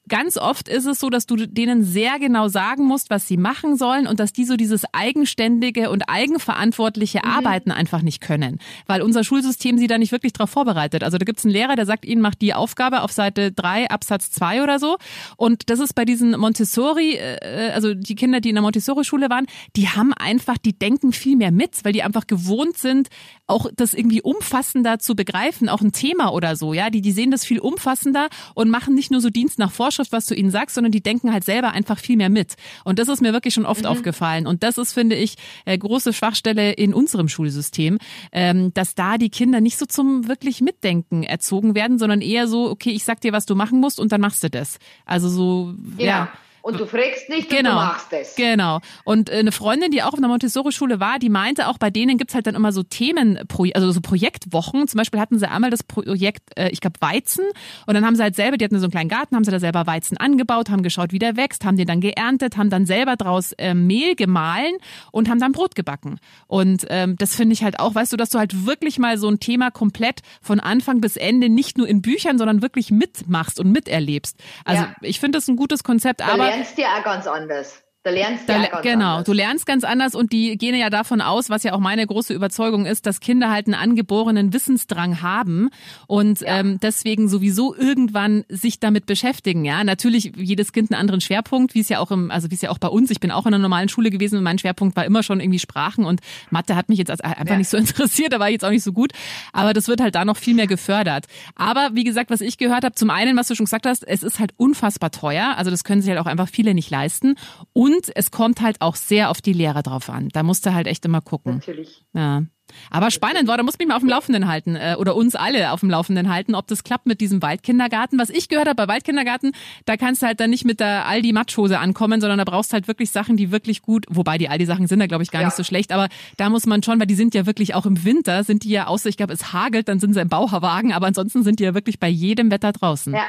ganz 0.07 0.38
oft 0.38 0.67
ist 0.67 0.86
es 0.86 1.00
so, 1.00 1.10
dass 1.10 1.25
du 1.25 1.36
denen 1.36 1.84
sehr 1.84 2.19
genau 2.19 2.48
sagen 2.48 2.86
musst, 2.86 3.10
was 3.10 3.27
sie 3.27 3.38
machen 3.38 3.77
sollen 3.77 4.07
und 4.07 4.19
dass 4.19 4.34
die 4.34 4.46
so 4.46 4.55
dieses 4.55 4.84
eigenständige 4.93 5.89
und 5.89 6.10
eigenverantwortliche 6.10 7.19
mhm. 7.24 7.29
Arbeiten 7.29 7.72
einfach 7.72 8.01
nicht 8.01 8.22
können, 8.22 8.60
weil 8.86 9.01
unser 9.01 9.24
Schulsystem 9.24 9.77
sie 9.77 9.88
da 9.88 9.98
nicht 9.98 10.12
wirklich 10.12 10.34
darauf 10.34 10.50
vorbereitet. 10.50 11.03
Also 11.03 11.17
da 11.17 11.25
gibt 11.25 11.39
es 11.39 11.46
einen 11.46 11.53
Lehrer, 11.53 11.75
der 11.75 11.86
sagt 11.86 12.05
ihnen, 12.05 12.22
macht 12.22 12.41
die 12.41 12.53
Aufgabe 12.53 13.01
auf 13.01 13.12
Seite 13.12 13.51
3 13.51 13.89
Absatz 13.89 14.31
2 14.31 14.63
oder 14.63 14.79
so 14.79 14.98
und 15.36 15.69
das 15.69 15.79
ist 15.79 15.93
bei 15.93 16.05
diesen 16.05 16.38
Montessori, 16.38 17.15
äh, 17.15 17.72
also 17.74 17.93
die 17.93 18.15
Kinder, 18.15 18.39
die 18.39 18.50
in 18.50 18.55
der 18.55 18.62
Montessori-Schule 18.62 19.29
waren, 19.29 19.46
die 19.75 19.89
haben 19.89 20.13
einfach, 20.13 20.57
die 20.57 20.77
denken 20.77 21.12
viel 21.12 21.36
mehr 21.36 21.51
mit, 21.51 21.84
weil 21.84 21.93
die 21.93 22.03
einfach 22.03 22.27
gewohnt 22.27 22.77
sind, 22.77 23.10
auch 23.46 23.67
das 23.75 23.93
irgendwie 23.93 24.22
umfassender 24.22 25.00
zu 25.00 25.15
begreifen, 25.15 25.69
auch 25.69 25.81
ein 25.81 25.91
Thema 25.91 26.34
oder 26.34 26.55
so, 26.55 26.74
ja, 26.74 26.89
die, 26.89 27.01
die 27.01 27.12
sehen 27.12 27.31
das 27.31 27.46
viel 27.46 27.60
umfassender 27.60 28.29
und 28.55 28.69
machen 28.69 28.96
nicht 28.96 29.12
nur 29.12 29.22
so 29.22 29.29
Dienst 29.29 29.60
nach 29.60 29.66
Vorschrift, 29.71 30.12
was 30.12 30.25
du 30.25 30.36
ihnen 30.36 30.51
sagst, 30.51 30.75
sondern 30.75 30.91
die 30.91 31.01
denken 31.01 31.31
halt 31.31 31.43
selber 31.43 31.71
einfach 31.71 32.00
viel 32.00 32.17
mehr 32.17 32.29
mit. 32.29 32.55
Und 32.83 33.00
das 33.00 33.07
ist 33.07 33.21
mir 33.21 33.33
wirklich 33.33 33.53
schon 33.53 33.65
oft 33.65 33.81
mhm. 33.81 33.88
aufgefallen. 33.88 34.47
Und 34.47 34.63
das 34.63 34.77
ist, 34.77 34.93
finde 34.93 35.15
ich, 35.15 35.36
äh, 35.65 35.77
große 35.77 36.13
Schwachstelle 36.13 36.74
in 36.74 36.93
unserem 36.93 37.27
Schulsystem, 37.27 37.97
ähm, 38.31 38.74
dass 38.74 38.95
da 38.95 39.17
die 39.17 39.29
Kinder 39.29 39.62
nicht 39.62 39.77
so 39.77 39.86
zum 39.86 40.27
wirklich 40.27 40.62
Mitdenken 40.62 41.24
erzogen 41.24 41.75
werden, 41.75 42.00
sondern 42.00 42.21
eher 42.21 42.47
so, 42.47 42.69
okay, 42.69 42.91
ich 42.91 43.03
sag 43.03 43.21
dir, 43.21 43.33
was 43.33 43.45
du 43.45 43.55
machen 43.55 43.79
musst 43.79 44.00
und 44.00 44.12
dann 44.12 44.21
machst 44.21 44.43
du 44.43 44.50
das. 44.50 44.77
Also 45.05 45.29
so, 45.29 45.74
ja. 45.97 46.05
ja 46.05 46.29
und 46.67 46.81
du 46.81 46.86
fragst 46.86 47.29
nicht 47.29 47.50
genau, 47.50 47.69
und 47.69 47.75
du 47.75 47.81
machst 47.81 48.07
es. 48.12 48.36
Genau. 48.36 48.81
Und 49.05 49.29
äh, 49.29 49.38
eine 49.38 49.53
Freundin, 49.53 49.89
die 49.89 50.03
auch 50.03 50.12
auf 50.12 50.17
einer 50.17 50.27
Montessori-Schule 50.27 51.00
war, 51.00 51.17
die 51.17 51.29
meinte, 51.29 51.69
auch 51.69 51.77
bei 51.77 51.89
denen 51.89 52.17
gibt's 52.17 52.36
halt 52.36 52.45
dann 52.45 52.55
immer 52.55 52.74
so 52.74 52.83
Themen, 52.83 53.39
also 53.74 53.91
so 53.93 54.01
Projektwochen. 54.01 54.86
Zum 54.89 54.97
Beispiel 54.97 55.17
hatten 55.17 55.39
sie 55.39 55.50
einmal 55.50 55.69
das 55.69 55.83
Projekt, 55.83 56.59
äh, 56.59 56.67
ich 56.71 56.81
glaube, 56.81 56.97
Weizen. 57.00 57.45
Und 57.86 57.93
dann 57.93 58.05
haben 58.05 58.17
sie 58.17 58.21
halt 58.21 58.36
selber, 58.36 58.57
die 58.57 58.65
hatten 58.65 58.77
so 58.79 58.83
einen 58.83 58.91
kleinen 58.91 59.07
Garten, 59.07 59.38
haben 59.38 59.45
sie 59.45 59.51
da 59.51 59.62
selber 59.62 59.88
Weizen 59.88 60.17
angebaut, 60.17 60.69
haben 60.69 60.83
geschaut, 60.83 61.13
wie 61.13 61.19
der 61.19 61.38
wächst, 61.38 61.63
haben 61.63 61.77
den 61.77 61.88
dann 61.88 62.01
geerntet, 62.01 62.57
haben 62.57 62.69
dann 62.69 62.86
selber 62.86 63.15
draus 63.15 63.53
äh, 63.53 63.74
Mehl 63.74 64.15
gemahlen 64.15 64.75
und 65.13 65.29
haben 65.29 65.39
dann 65.39 65.53
Brot 65.53 65.74
gebacken. 65.74 66.19
Und 66.47 66.86
ähm, 66.89 67.15
das 67.17 67.33
finde 67.33 67.53
ich 67.53 67.63
halt 67.63 67.79
auch, 67.79 67.95
weißt 67.95 68.12
du, 68.12 68.17
dass 68.17 68.29
du 68.29 68.39
halt 68.39 68.65
wirklich 68.65 69.00
mal 69.00 69.17
so 69.17 69.29
ein 69.29 69.39
Thema 69.39 69.71
komplett 69.71 70.19
von 70.41 70.59
Anfang 70.59 71.00
bis 71.00 71.15
Ende 71.15 71.47
nicht 71.47 71.77
nur 71.77 71.88
in 71.88 72.01
Büchern, 72.01 72.38
sondern 72.38 72.62
wirklich 72.62 72.91
mitmachst 72.91 73.57
und 73.57 73.71
miterlebst. 73.71 74.38
Also 74.65 74.83
ja. 74.83 74.95
ich 75.01 75.21
finde 75.21 75.38
das 75.38 75.47
ein 75.47 75.55
gutes 75.55 75.86
Konzept, 75.86 76.21
aber 76.21 76.56
lernst 76.57 76.77
ja 76.77 76.97
auch 76.97 77.03
ganz 77.03 77.27
anders. 77.27 77.83
Da 78.07 78.13
lernst 78.13 78.47
du 78.47 78.53
ja 78.53 78.59
ganz 78.59 78.83
genau, 78.83 79.05
anders. 79.05 79.25
du 79.25 79.33
lernst 79.33 79.65
ganz 79.65 79.83
anders 79.83 80.15
und 80.15 80.31
die 80.31 80.57
gehen 80.57 80.75
ja 80.75 80.89
davon 80.89 81.19
aus, 81.19 81.49
was 81.49 81.63
ja 81.63 81.73
auch 81.73 81.79
meine 81.79 82.07
große 82.07 82.33
Überzeugung 82.33 82.85
ist, 82.85 83.05
dass 83.05 83.19
Kinder 83.19 83.51
halt 83.51 83.67
einen 83.67 83.73
angeborenen 83.73 84.53
Wissensdrang 84.53 85.21
haben 85.21 85.69
und 86.07 86.39
ja. 86.39 86.59
ähm, 86.59 86.79
deswegen 86.81 87.27
sowieso 87.27 87.75
irgendwann 87.75 88.45
sich 88.47 88.79
damit 88.79 89.07
beschäftigen. 89.07 89.65
Ja, 89.65 89.83
natürlich 89.83 90.31
jedes 90.37 90.71
Kind 90.71 90.89
einen 90.89 91.01
anderen 91.01 91.19
Schwerpunkt, 91.19 91.75
wie 91.75 91.81
es 91.81 91.89
ja 91.89 91.99
auch 91.99 92.09
im, 92.11 92.31
also 92.31 92.49
wie 92.49 92.55
es 92.55 92.61
ja 92.61 92.69
auch 92.69 92.77
bei 92.77 92.87
uns. 92.87 93.11
Ich 93.11 93.19
bin 93.19 93.29
auch 93.29 93.45
in 93.45 93.53
einer 93.53 93.61
normalen 93.61 93.89
Schule 93.89 94.09
gewesen 94.09 94.37
und 94.37 94.43
mein 94.43 94.57
Schwerpunkt 94.57 94.95
war 94.95 95.03
immer 95.03 95.21
schon 95.21 95.41
irgendwie 95.41 95.59
Sprachen 95.59 96.05
und 96.05 96.21
Mathe 96.49 96.77
hat 96.77 96.87
mich 96.87 96.99
jetzt 96.99 97.11
einfach 97.11 97.45
ja. 97.45 97.57
nicht 97.57 97.69
so 97.69 97.75
interessiert, 97.77 98.31
da 98.31 98.39
war 98.39 98.47
ich 98.47 98.53
jetzt 98.53 98.63
auch 98.63 98.69
nicht 98.69 98.83
so 98.83 98.93
gut. 98.93 99.11
Aber 99.51 99.73
das 99.73 99.89
wird 99.89 99.99
halt 99.99 100.15
da 100.15 100.23
noch 100.23 100.37
viel 100.37 100.53
mehr 100.53 100.67
gefördert. 100.67 101.25
Aber 101.55 101.89
wie 101.91 102.05
gesagt, 102.05 102.29
was 102.29 102.39
ich 102.39 102.57
gehört 102.57 102.85
habe, 102.85 102.95
zum 102.95 103.09
einen, 103.09 103.35
was 103.35 103.49
du 103.49 103.55
schon 103.55 103.65
gesagt 103.65 103.85
hast, 103.85 104.07
es 104.07 104.23
ist 104.23 104.39
halt 104.39 104.53
unfassbar 104.55 105.11
teuer. 105.11 105.55
Also 105.57 105.71
das 105.71 105.83
können 105.83 106.01
sich 106.01 106.09
halt 106.09 106.21
auch 106.21 106.25
einfach 106.25 106.47
viele 106.47 106.73
nicht 106.73 106.89
leisten 106.89 107.35
und 107.73 107.97
und 107.98 108.12
es 108.16 108.32
kommt 108.32 108.62
halt 108.62 108.82
auch 108.82 108.96
sehr 108.96 109.30
auf 109.30 109.42
die 109.42 109.54
Lehrer 109.54 109.84
drauf 109.84 110.10
an. 110.10 110.30
Da 110.30 110.44
musst 110.44 110.66
du 110.66 110.74
halt 110.74 110.88
echt 110.88 111.06
immer 111.06 111.22
gucken. 111.22 111.56
Natürlich. 111.56 112.04
Ja. 112.13 112.44
Aber 112.92 113.12
spannend 113.12 113.48
war, 113.48 113.56
da 113.56 113.63
muss 113.63 113.80
mich 113.80 113.88
mal 113.88 113.96
auf 113.96 114.01
dem 114.01 114.10
Laufenden 114.10 114.48
halten 114.48 114.75
äh, 114.75 114.98
oder 115.00 115.16
uns 115.16 115.36
alle 115.36 115.72
auf 115.72 115.80
dem 115.80 115.89
Laufenden 115.89 116.30
halten, 116.30 116.54
ob 116.54 116.68
das 116.68 116.84
klappt 116.84 117.06
mit 117.06 117.22
diesem 117.22 117.42
Waldkindergarten. 117.42 118.20
Was 118.20 118.30
ich 118.30 118.50
gehört 118.50 118.68
habe 118.68 118.75
bei 118.75 118.94
Waldkindergarten, 118.94 119.54
da 119.86 119.96
kannst 119.96 120.22
du 120.22 120.27
halt 120.27 120.42
dann 120.42 120.50
nicht 120.50 120.66
mit 120.66 120.82
der 120.82 121.06
Aldi 121.06 121.32
Matschhose 121.32 121.80
ankommen, 121.80 122.20
sondern 122.20 122.39
da 122.39 122.44
brauchst 122.44 122.74
halt 122.74 122.89
wirklich 122.89 123.12
Sachen, 123.12 123.38
die 123.38 123.51
wirklich 123.51 123.82
gut, 123.82 124.06
wobei 124.10 124.38
die 124.38 124.50
Aldi 124.50 124.66
Sachen 124.66 124.88
sind 124.88 125.00
da 125.00 125.08
glaube 125.08 125.24
ich 125.24 125.32
gar 125.32 125.42
ja. 125.42 125.48
nicht 125.48 125.56
so 125.56 125.63
schlecht, 125.63 125.94
aber 125.94 126.10
da 126.36 126.50
muss 126.50 126.66
man 126.66 126.84
schon, 126.84 127.00
weil 127.00 127.08
die 127.08 127.16
sind 127.16 127.34
ja 127.34 127.46
wirklich 127.46 127.74
auch 127.74 127.86
im 127.86 128.04
Winter, 128.04 128.44
sind 128.44 128.66
die 128.66 128.70
ja 128.70 128.88
außer 128.88 129.08
ich 129.08 129.16
glaube 129.16 129.34
es 129.34 129.54
hagelt, 129.54 129.88
dann 129.88 130.01
sind 130.01 130.13
sie 130.13 130.20
im 130.20 130.27
Bauherwagen, 130.27 130.92
aber 130.92 131.08
ansonsten 131.08 131.44
sind 131.44 131.60
die 131.60 131.63
ja 131.63 131.74
wirklich 131.74 132.00
bei 132.00 132.10
jedem 132.10 132.51
Wetter 132.51 132.74
draußen. 132.74 133.13
Ja. 133.13 133.24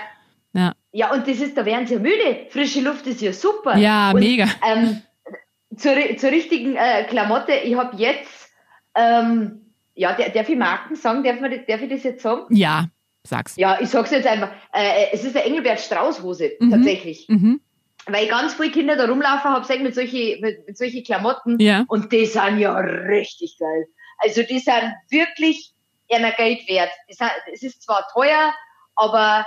Ja. 0.58 0.72
Ja, 0.90 1.12
und 1.12 1.28
das 1.28 1.38
ist, 1.40 1.56
da 1.56 1.64
werden 1.64 1.86
sie 1.86 1.94
ja 1.94 2.00
müde. 2.00 2.46
Frische 2.50 2.80
Luft 2.80 3.06
ist 3.06 3.20
ja 3.20 3.32
super. 3.32 3.76
Ja, 3.76 4.10
und, 4.10 4.20
mega. 4.20 4.46
Ähm, 4.66 5.02
zur, 5.76 5.94
zur 6.16 6.30
richtigen 6.30 6.76
äh, 6.76 7.04
Klamotte, 7.04 7.52
ich 7.52 7.76
habe 7.76 7.96
jetzt, 7.96 8.50
ähm, 8.94 9.74
ja, 9.94 10.14
der, 10.14 10.30
darf 10.30 10.48
ich 10.48 10.56
Marken 10.56 10.96
sagen? 10.96 11.22
Darf, 11.22 11.40
man, 11.40 11.52
darf 11.68 11.82
ich 11.82 11.90
das 11.90 12.02
jetzt 12.02 12.22
sagen? 12.22 12.54
Ja, 12.54 12.86
sag's. 13.22 13.54
Ja, 13.56 13.78
ich 13.80 13.88
sag's 13.88 14.10
jetzt 14.10 14.26
einfach. 14.26 14.50
Äh, 14.72 15.08
es 15.12 15.24
ist 15.24 15.36
eine 15.36 15.44
Engelbert 15.44 15.78
Strauß 15.78 16.22
Hose, 16.22 16.52
mhm. 16.58 16.70
tatsächlich. 16.70 17.26
Mhm. 17.28 17.60
Weil 18.06 18.24
ich 18.24 18.30
ganz 18.30 18.54
viele 18.54 18.70
Kinder 18.70 18.96
da 18.96 19.04
rumlaufen 19.04 19.50
habe, 19.50 19.78
mit 19.78 19.94
solchen 19.94 20.40
mit, 20.40 20.66
mit 20.66 20.78
solche 20.78 21.02
Klamotten. 21.02 21.60
Ja. 21.60 21.84
Und 21.88 22.10
die 22.10 22.26
sind 22.26 22.58
ja 22.58 22.74
richtig 22.76 23.58
geil. 23.58 23.86
Also 24.18 24.42
die 24.42 24.58
sind 24.58 24.94
wirklich 25.10 25.74
einer 26.10 26.32
Geld 26.32 26.66
wert. 26.68 26.90
Es 27.52 27.62
ist 27.62 27.82
zwar 27.82 28.06
teuer, 28.12 28.54
aber 28.96 29.46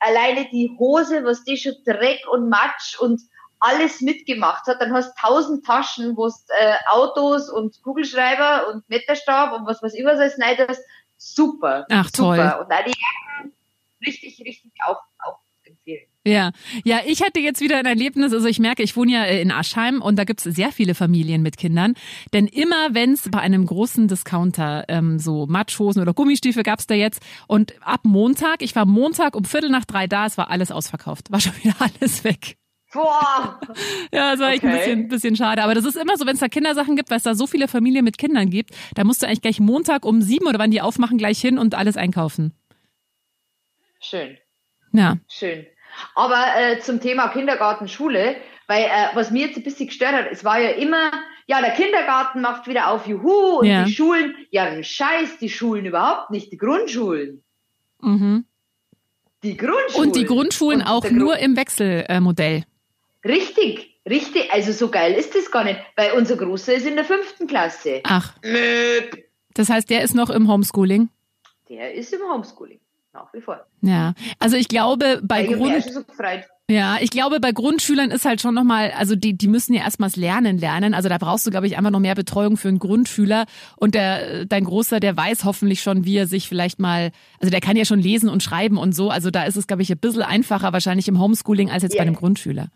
alleine 0.00 0.48
die 0.50 0.70
Hose, 0.78 1.24
was 1.24 1.44
die 1.44 1.56
schon 1.56 1.74
Dreck 1.84 2.20
und 2.30 2.48
Matsch 2.48 2.98
und 2.98 3.20
alles 3.60 4.00
mitgemacht 4.00 4.66
hat, 4.66 4.80
dann 4.80 4.92
hast 4.92 5.16
tausend 5.18 5.64
Taschen, 5.64 6.16
wo 6.16 6.26
es 6.26 6.46
äh, 6.48 6.74
Autos 6.90 7.48
und 7.48 7.82
Kugelschreiber 7.82 8.68
und 8.68 8.88
Meterstab 8.88 9.52
und 9.52 9.66
was 9.66 9.82
was 9.82 9.94
alles 9.94 10.38
rein 10.40 10.58
hast. 10.68 10.82
Super. 11.16 11.86
Ach 11.90 12.08
super. 12.14 12.36
toll. 12.36 12.64
Und 12.64 12.70
auch 12.70 12.84
die 12.84 12.90
Jacken 12.90 13.52
richtig, 14.06 14.40
richtig 14.44 14.72
auch, 14.86 15.00
auch 15.18 15.38
empfehlen. 15.38 15.43
Ja, 16.26 16.52
ja, 16.84 17.00
ich 17.06 17.22
hatte 17.22 17.38
jetzt 17.40 17.60
wieder 17.60 17.76
ein 17.76 17.84
Erlebnis. 17.84 18.32
Also 18.32 18.46
ich 18.46 18.58
merke, 18.58 18.82
ich 18.82 18.96
wohne 18.96 19.12
ja 19.12 19.24
äh, 19.24 19.42
in 19.42 19.50
Aschheim 19.50 20.00
und 20.00 20.16
da 20.18 20.24
gibt's 20.24 20.44
sehr 20.44 20.72
viele 20.72 20.94
Familien 20.94 21.42
mit 21.42 21.58
Kindern. 21.58 21.94
Denn 22.32 22.46
immer 22.46 22.94
wenn 22.94 23.12
es 23.12 23.28
bei 23.30 23.40
einem 23.40 23.66
großen 23.66 24.08
Discounter 24.08 24.84
ähm, 24.88 25.18
so 25.18 25.46
Matschhosen 25.46 26.00
oder 26.00 26.14
Gummistiefel 26.14 26.62
gab's 26.62 26.86
da 26.86 26.94
jetzt 26.94 27.20
und 27.46 27.74
ab 27.82 28.00
Montag, 28.04 28.62
ich 28.62 28.74
war 28.74 28.86
Montag 28.86 29.36
um 29.36 29.44
Viertel 29.44 29.68
nach 29.68 29.84
drei 29.84 30.06
da, 30.06 30.24
es 30.24 30.38
war 30.38 30.50
alles 30.50 30.70
ausverkauft, 30.70 31.30
war 31.30 31.40
schon 31.40 31.54
wieder 31.62 31.74
alles 32.00 32.24
weg. 32.24 32.56
Boah. 32.92 33.60
Ja, 34.12 34.30
das 34.30 34.40
war 34.40 34.52
echt 34.52 34.62
ein 34.62 34.70
Okay. 34.70 34.78
bisschen, 34.78 35.08
bisschen 35.08 35.36
schade. 35.36 35.62
Aber 35.62 35.74
das 35.74 35.84
ist 35.84 35.96
immer 35.96 36.16
so, 36.16 36.24
wenn 36.26 36.34
es 36.34 36.40
da 36.40 36.48
Kindersachen 36.48 36.94
gibt, 36.96 37.10
weil 37.10 37.16
es 37.18 37.24
da 37.24 37.34
so 37.34 37.46
viele 37.48 37.66
Familien 37.68 38.04
mit 38.04 38.16
Kindern 38.16 38.48
gibt, 38.48 38.70
da 38.94 39.02
musst 39.04 39.20
du 39.22 39.26
eigentlich 39.26 39.42
gleich 39.42 39.58
Montag 39.60 40.06
um 40.06 40.22
sieben 40.22 40.46
oder 40.46 40.58
wann 40.60 40.70
die 40.70 40.80
aufmachen, 40.80 41.18
gleich 41.18 41.40
hin 41.40 41.58
und 41.58 41.74
alles 41.74 41.96
einkaufen. 41.96 42.54
Schön. 44.00 44.38
Ja. 44.92 45.16
Schön. 45.28 45.66
Aber 46.14 46.44
äh, 46.58 46.80
zum 46.80 47.00
Thema 47.00 47.28
Kindergarten, 47.28 47.88
Schule, 47.88 48.36
weil 48.66 48.84
äh, 48.84 49.08
was 49.14 49.30
mir 49.30 49.46
jetzt 49.46 49.56
ein 49.56 49.62
bisschen 49.62 49.86
gestört 49.88 50.12
hat, 50.12 50.26
es 50.30 50.44
war 50.44 50.58
ja 50.60 50.70
immer, 50.70 51.10
ja, 51.46 51.60
der 51.60 51.72
Kindergarten 51.72 52.40
macht 52.40 52.66
wieder 52.66 52.88
auf, 52.90 53.06
juhu, 53.06 53.58
und 53.60 53.66
Ja. 53.66 53.84
die 53.84 53.92
Schulen, 53.92 54.34
ja, 54.50 54.64
ein 54.64 54.84
Scheiß, 54.84 55.38
die 55.38 55.50
Schulen 55.50 55.84
überhaupt 55.86 56.30
nicht, 56.30 56.50
die 56.52 56.56
Grundschulen. 56.56 57.42
Mhm. 58.00 58.44
Die 59.42 59.56
Grundschulen. 59.56 60.08
Und 60.08 60.16
die 60.16 60.24
Grundschulen 60.24 60.80
Und 60.80 60.86
auch 60.86 61.10
nur 61.10 61.38
im 61.38 61.56
Wechselmodell. 61.56 62.64
Richtig, 63.24 64.00
richtig, 64.08 64.52
also 64.52 64.72
so 64.72 64.90
geil 64.90 65.12
ist 65.14 65.34
das 65.34 65.50
gar 65.50 65.64
nicht, 65.64 65.80
weil 65.96 66.12
unser 66.12 66.36
Großer 66.36 66.74
ist 66.74 66.86
in 66.86 66.96
der 66.96 67.04
fünften 67.04 67.46
Klasse. 67.46 68.00
Ach, 68.04 68.34
Möp. 68.42 69.24
das 69.54 69.68
heißt, 69.68 69.88
der 69.90 70.02
ist 70.02 70.14
noch 70.14 70.30
im 70.30 70.48
Homeschooling. 70.48 71.08
Der 71.68 71.94
ist 71.94 72.12
im 72.12 72.20
Homeschooling, 72.22 72.80
nach 73.14 73.32
wie 73.32 73.40
vor. 73.40 73.64
Ja, 73.80 74.12
also 74.38 74.56
ich 74.56 74.68
glaube 74.68 75.20
bei 75.22 75.48
auch 75.48 75.52
Grund, 75.52 75.82
so 75.84 76.02
ja, 76.70 76.96
ich 77.00 77.10
glaube 77.10 77.40
bei 77.40 77.52
Grundschülern 77.52 78.10
ist 78.10 78.24
halt 78.24 78.40
schon 78.40 78.54
noch 78.54 78.64
mal, 78.64 78.90
also 78.98 79.14
die 79.16 79.36
die 79.36 79.48
müssen 79.48 79.74
ja 79.74 79.82
erstmals 79.84 80.16
lernen 80.16 80.58
lernen. 80.58 80.94
Also 80.94 81.08
da 81.08 81.18
brauchst 81.18 81.46
du 81.46 81.50
glaube 81.50 81.66
ich 81.66 81.76
einfach 81.76 81.90
noch 81.90 82.00
mehr 82.00 82.14
Betreuung 82.14 82.56
für 82.56 82.68
einen 82.68 82.78
Grundschüler 82.78 83.44
und 83.76 83.94
der 83.94 84.46
dein 84.46 84.64
großer, 84.64 84.98
der 85.00 85.16
weiß 85.16 85.44
hoffentlich 85.44 85.82
schon, 85.82 86.04
wie 86.04 86.16
er 86.16 86.26
sich 86.26 86.48
vielleicht 86.48 86.78
mal, 86.80 87.12
also 87.40 87.50
der 87.50 87.60
kann 87.60 87.76
ja 87.76 87.84
schon 87.84 88.00
lesen 88.00 88.28
und 88.28 88.42
schreiben 88.42 88.78
und 88.78 88.94
so. 88.94 89.10
Also 89.10 89.30
da 89.30 89.44
ist 89.44 89.56
es 89.56 89.66
glaube 89.66 89.82
ich 89.82 89.90
ein 89.92 89.98
bisschen 89.98 90.22
einfacher 90.22 90.72
wahrscheinlich 90.72 91.06
im 91.08 91.20
Homeschooling 91.20 91.70
als 91.70 91.82
jetzt 91.82 91.94
Ja. 91.94 91.98
bei 92.02 92.06
einem 92.06 92.16
Grundschüler. 92.16 92.68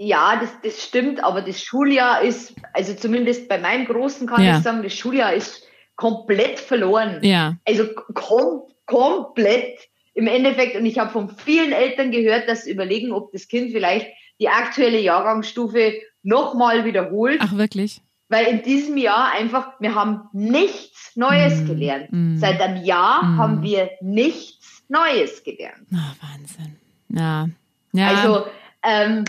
Ja, 0.00 0.38
das, 0.40 0.50
das 0.62 0.82
stimmt, 0.84 1.24
aber 1.24 1.42
das 1.42 1.60
Schuljahr 1.62 2.22
ist, 2.22 2.54
also 2.72 2.94
zumindest 2.94 3.48
bei 3.48 3.58
meinem 3.58 3.86
Großen 3.86 4.26
kann 4.28 4.44
Ja. 4.44 4.58
ich 4.58 4.62
sagen, 4.62 4.82
das 4.82 4.92
Schuljahr 4.94 5.32
ist 5.32 5.62
komplett 5.96 6.60
verloren. 6.60 7.18
Ja, 7.22 7.56
Also 7.66 7.84
kom 8.14 8.62
komplett 8.88 9.78
im 10.14 10.26
Endeffekt. 10.26 10.76
Und 10.76 10.84
ich 10.86 10.98
habe 10.98 11.10
von 11.10 11.30
vielen 11.30 11.72
Eltern 11.72 12.10
gehört, 12.10 12.48
dass 12.48 12.64
sie 12.64 12.72
überlegen, 12.72 13.12
ob 13.12 13.30
das 13.32 13.46
Kind 13.48 13.70
vielleicht 13.72 14.08
die 14.40 14.48
aktuelle 14.48 14.98
Jahrgangsstufe 14.98 15.94
nochmal 16.22 16.84
wiederholt. 16.84 17.38
ach 17.40 17.56
wirklich? 17.56 18.00
Weil 18.30 18.46
in 18.46 18.62
diesem 18.62 18.96
Jahr 18.98 19.32
einfach, 19.32 19.72
wir 19.80 19.94
haben 19.94 20.22
nichts 20.32 21.12
Neues 21.16 21.62
Mm, 21.62 21.66
gelernt. 21.66 22.12
mm. 22.12 22.36
Seit 22.36 22.60
einem 22.60 22.84
Jahr 22.84 23.22
Mm. 23.22 23.38
haben 23.38 23.62
wir 23.62 23.90
nichts 24.02 24.84
Neues 24.88 25.42
gelernt. 25.44 25.86
Ah, 25.94 26.12
Wahnsinn. 26.20 26.76
Ja. 27.08 27.48
Ja. 27.92 28.08
Also 28.08 28.46
ähm, 28.82 29.24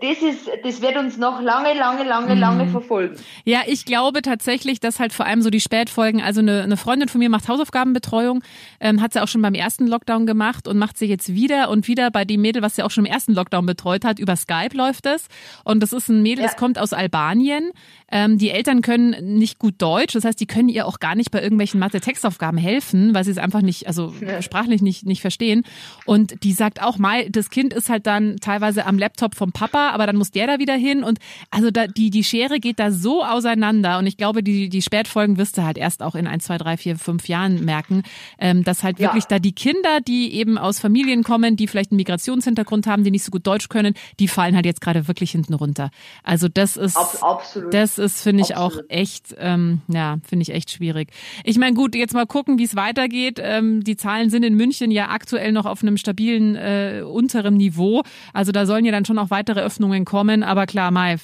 das 0.00 0.18
ist, 0.22 0.50
das 0.62 0.82
wird 0.82 0.96
uns 0.96 1.16
noch 1.16 1.40
lange, 1.40 1.74
lange, 1.74 2.04
lange, 2.04 2.34
Mm. 2.36 2.38
lange 2.38 2.68
verfolgen. 2.68 3.16
Ja, 3.44 3.60
ich 3.66 3.84
glaube 3.84 4.22
tatsächlich, 4.22 4.80
dass 4.80 5.00
halt 5.00 5.12
vor 5.12 5.26
allem 5.26 5.42
so 5.42 5.50
die 5.50 5.60
Spätfolgen, 5.60 6.20
also 6.22 6.40
eine, 6.40 6.62
eine 6.62 6.76
Freundin 6.76 7.08
von 7.08 7.18
mir 7.18 7.30
macht 7.30 7.48
Hausaufgabenbetreuung, 7.48 8.42
ähm, 8.80 9.00
hat 9.00 9.12
sie 9.12 9.22
auch 9.22 9.28
schon 9.28 9.42
beim 9.42 9.54
ersten 9.54 9.86
Lockdown 9.86 10.26
gemacht 10.26 10.68
und 10.68 10.78
macht 10.78 10.98
sie 10.98 11.06
jetzt 11.06 11.34
wieder 11.34 11.70
und 11.70 11.88
wieder 11.88 12.10
bei 12.10 12.24
dem 12.24 12.40
Mädel, 12.42 12.62
was 12.62 12.76
sie 12.76 12.82
auch 12.82 12.90
schon 12.90 13.06
im 13.06 13.12
ersten 13.12 13.32
Lockdown 13.34 13.66
betreut 13.66 14.04
hat, 14.04 14.18
über 14.18 14.36
Skype 14.36 14.76
läuft 14.76 15.06
es. 15.06 15.26
Und 15.64 15.82
das 15.82 15.92
ist 15.92 16.08
ein 16.08 16.22
Mädel, 16.22 16.42
das 16.42 16.52
Ja. 16.52 16.58
kommt 16.58 16.78
aus 16.78 16.92
Albanien. 16.92 17.70
Ähm, 18.10 18.38
die 18.38 18.50
Eltern 18.50 18.82
können 18.82 19.36
nicht 19.36 19.58
gut 19.58 19.74
Deutsch, 19.78 20.14
das 20.14 20.24
heißt, 20.24 20.40
die 20.40 20.46
können 20.46 20.68
ihr 20.68 20.86
auch 20.86 20.98
gar 21.00 21.14
nicht 21.14 21.30
bei 21.30 21.42
irgendwelchen 21.42 21.78
Mathe-Textaufgaben 21.80 22.58
helfen, 22.58 23.14
weil 23.14 23.24
sie 23.24 23.30
es 23.30 23.38
einfach 23.38 23.62
nicht, 23.62 23.86
also 23.86 24.12
Ja. 24.20 24.42
sprachlich 24.42 24.82
nicht, 24.82 25.06
nicht 25.06 25.20
verstehen. 25.20 25.62
Und 26.06 26.42
die 26.42 26.52
sagt 26.52 26.82
auch 26.82 26.98
mal, 26.98 27.28
das 27.30 27.50
Kind 27.50 27.72
ist 27.72 27.88
halt 27.88 28.06
dann 28.06 28.36
teilweise 28.40 28.86
am 28.86 28.98
Laptop 28.98 29.34
vom 29.34 29.52
Papa, 29.52 29.90
aber 29.90 30.06
dann 30.06 30.16
muss 30.16 30.30
der 30.30 30.46
da 30.46 30.58
wieder 30.58 30.74
hin. 30.74 31.04
Und 31.04 31.18
also 31.50 31.70
da, 31.70 31.86
die, 31.86 32.10
die 32.10 32.24
Schere 32.24 32.58
geht 32.60 32.78
da 32.78 32.90
so 32.90 33.24
auseinander. 33.24 33.98
Und 33.98 34.06
ich 34.06 34.16
glaube, 34.16 34.42
die, 34.42 34.68
die 34.68 34.82
Spätfolgen 34.82 35.36
wirst 35.38 35.56
du 35.58 35.62
halt 35.62 35.78
erst 35.78 36.02
auch 36.02 36.14
in 36.14 36.26
ein, 36.26 36.40
zwei, 36.40 36.58
drei, 36.58 36.76
vier, 36.76 36.96
fünf 36.96 37.28
Jahren 37.28 37.64
merken, 37.64 38.02
ähm, 38.38 38.64
dass 38.64 38.82
halt 38.82 38.98
Ja. 38.98 39.08
wirklich 39.08 39.26
da 39.26 39.38
die 39.38 39.52
Kinder, 39.52 40.00
die 40.00 40.32
eben 40.34 40.58
aus 40.58 40.80
Familien 40.80 41.22
kommen, 41.22 41.56
die 41.56 41.66
vielleicht 41.68 41.92
einen 41.92 41.96
Migrationshintergrund 41.98 42.86
haben, 42.86 43.04
die 43.04 43.10
nicht 43.10 43.24
so 43.24 43.30
gut 43.30 43.46
Deutsch 43.46 43.68
können, 43.68 43.94
die 44.18 44.28
fallen 44.28 44.54
halt 44.56 44.66
jetzt 44.66 44.80
gerade 44.80 45.06
wirklich 45.08 45.30
hinten 45.30 45.54
runter. 45.54 45.90
Also 46.24 46.48
das 46.48 46.76
ist, 46.76 46.96
Ab, 46.96 47.16
absolut. 47.22 47.72
das 47.72 47.98
ist, 48.00 48.22
finde 48.22 48.42
ich, 48.42 48.56
auch 48.56 48.78
echt, 48.88 49.34
ähm, 49.38 49.82
ja, 49.88 50.16
finde 50.28 50.42
ich 50.42 50.50
echt 50.50 50.70
schwierig. 50.70 51.10
Ich 51.44 51.58
meine, 51.58 51.74
gut, 51.74 51.94
jetzt 51.94 52.14
mal 52.14 52.26
gucken, 52.26 52.58
wie 52.58 52.64
es 52.64 52.74
weitergeht. 52.74 53.38
Ähm, 53.40 53.84
die 53.84 53.96
Zahlen 53.96 54.30
sind 54.30 54.42
in 54.42 54.56
München 54.56 54.90
ja 54.90 55.10
aktuell 55.10 55.52
noch 55.52 55.66
auf 55.66 55.82
einem 55.82 55.96
stabilen 55.96 56.56
äh, 56.56 57.02
unteren 57.06 57.56
Niveau. 57.56 58.02
Also 58.32 58.50
da 58.50 58.66
sollen 58.66 58.84
ja 58.84 58.92
dann 58.92 59.04
schon 59.04 59.18
auch 59.18 59.30
weitere 59.30 59.60
Öffnungen 59.60 60.04
kommen. 60.04 60.42
Aber 60.42 60.66
klar, 60.66 60.90
Mai, 60.90 61.16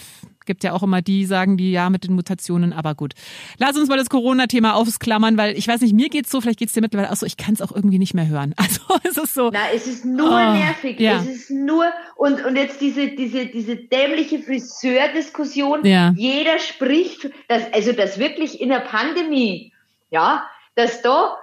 gibt 0.46 0.64
ja 0.64 0.72
auch 0.72 0.82
immer 0.82 1.02
die, 1.02 1.26
sagen 1.26 1.56
die 1.56 1.70
ja 1.72 1.90
mit 1.90 2.04
den 2.04 2.14
Mutationen, 2.14 2.72
aber 2.72 2.94
gut. 2.94 3.12
Lass 3.58 3.76
uns 3.76 3.88
mal 3.88 3.98
das 3.98 4.08
Corona-Thema 4.08 4.74
ausklammern, 4.74 5.36
weil 5.36 5.56
ich 5.58 5.68
weiß 5.68 5.80
nicht, 5.82 5.94
mir 5.94 6.08
geht's 6.08 6.30
so, 6.30 6.40
vielleicht 6.40 6.58
geht's 6.58 6.72
dir 6.72 6.80
mittlerweile 6.80 7.10
auch 7.12 7.16
so, 7.16 7.26
ich 7.26 7.36
kann 7.36 7.54
es 7.54 7.60
auch 7.62 7.72
irgendwie 7.72 7.98
nicht 7.98 8.14
mehr 8.14 8.26
hören. 8.28 8.54
Also 8.66 8.80
es 9.02 9.16
ist 9.16 9.34
so. 9.34 9.50
Na, 9.52 9.60
es 9.74 9.86
ist 9.86 10.04
nur 10.04 10.30
Oh, 10.30 10.52
nervig. 10.54 10.98
ja. 11.00 11.18
Es 11.20 11.26
ist 11.26 11.50
nur 11.50 11.86
und 12.16 12.44
und 12.44 12.56
jetzt 12.56 12.80
diese 12.80 13.08
diese 13.08 13.46
diese 13.46 13.76
dämliche 13.76 14.38
Friseurdiskussion. 14.40 15.84
Ja. 15.84 16.12
Jeder 16.16 16.58
spricht, 16.58 17.28
dass 17.48 17.72
also 17.72 17.92
das 17.92 18.18
wirklich 18.18 18.60
in 18.60 18.68
der 18.70 18.80
Pandemie, 18.80 19.72
ja, 20.10 20.46
dass 20.74 21.02
da 21.02 21.36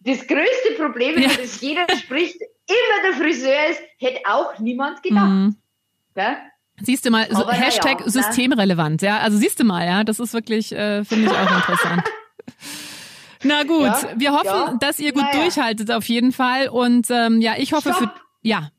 das 0.00 0.26
größte 0.26 0.74
Problem 0.78 1.16
ist, 1.16 1.36
Ja. 1.36 1.42
dass 1.42 1.60
jeder 1.60 1.86
spricht, 1.96 2.36
immer 2.40 3.10
der 3.10 3.12
Friseur 3.20 3.66
ist, 3.70 3.80
hätte 3.98 4.20
auch 4.28 4.58
niemand 4.58 5.02
gedacht. 5.02 5.28
Mhm. 5.28 5.56
Ja? 6.16 6.36
Siehst 6.80 7.04
du 7.04 7.10
mal, 7.10 7.28
so 7.30 7.42
Aber 7.42 7.52
Hashtag 7.52 8.00
ja, 8.00 8.06
ne? 8.06 8.10
systemrelevant, 8.10 9.02
ja. 9.02 9.18
Also 9.18 9.38
siehst 9.38 9.60
du 9.60 9.64
mal, 9.64 9.86
ja, 9.86 10.04
das 10.04 10.18
ist 10.18 10.32
wirklich, 10.32 10.72
äh, 10.72 11.04
finde 11.04 11.26
ich 11.26 11.30
auch 11.30 11.56
interessant. 11.56 12.02
Na 13.44 13.62
gut, 13.64 13.84
Ja, 13.86 14.00
wir 14.16 14.32
hoffen, 14.32 14.46
ja, 14.46 14.76
dass 14.80 14.98
ihr 14.98 15.12
gut 15.12 15.26
durchhaltet 15.32 15.90
auf 15.90 16.04
jeden 16.04 16.32
Fall. 16.32 16.68
Und 16.68 17.08
ähm, 17.10 17.40
ja, 17.40 17.54
ich 17.56 17.72
hoffe 17.72 17.90
für. 17.92 18.04
Stopp. 18.04 18.20
Ja, 18.42 18.70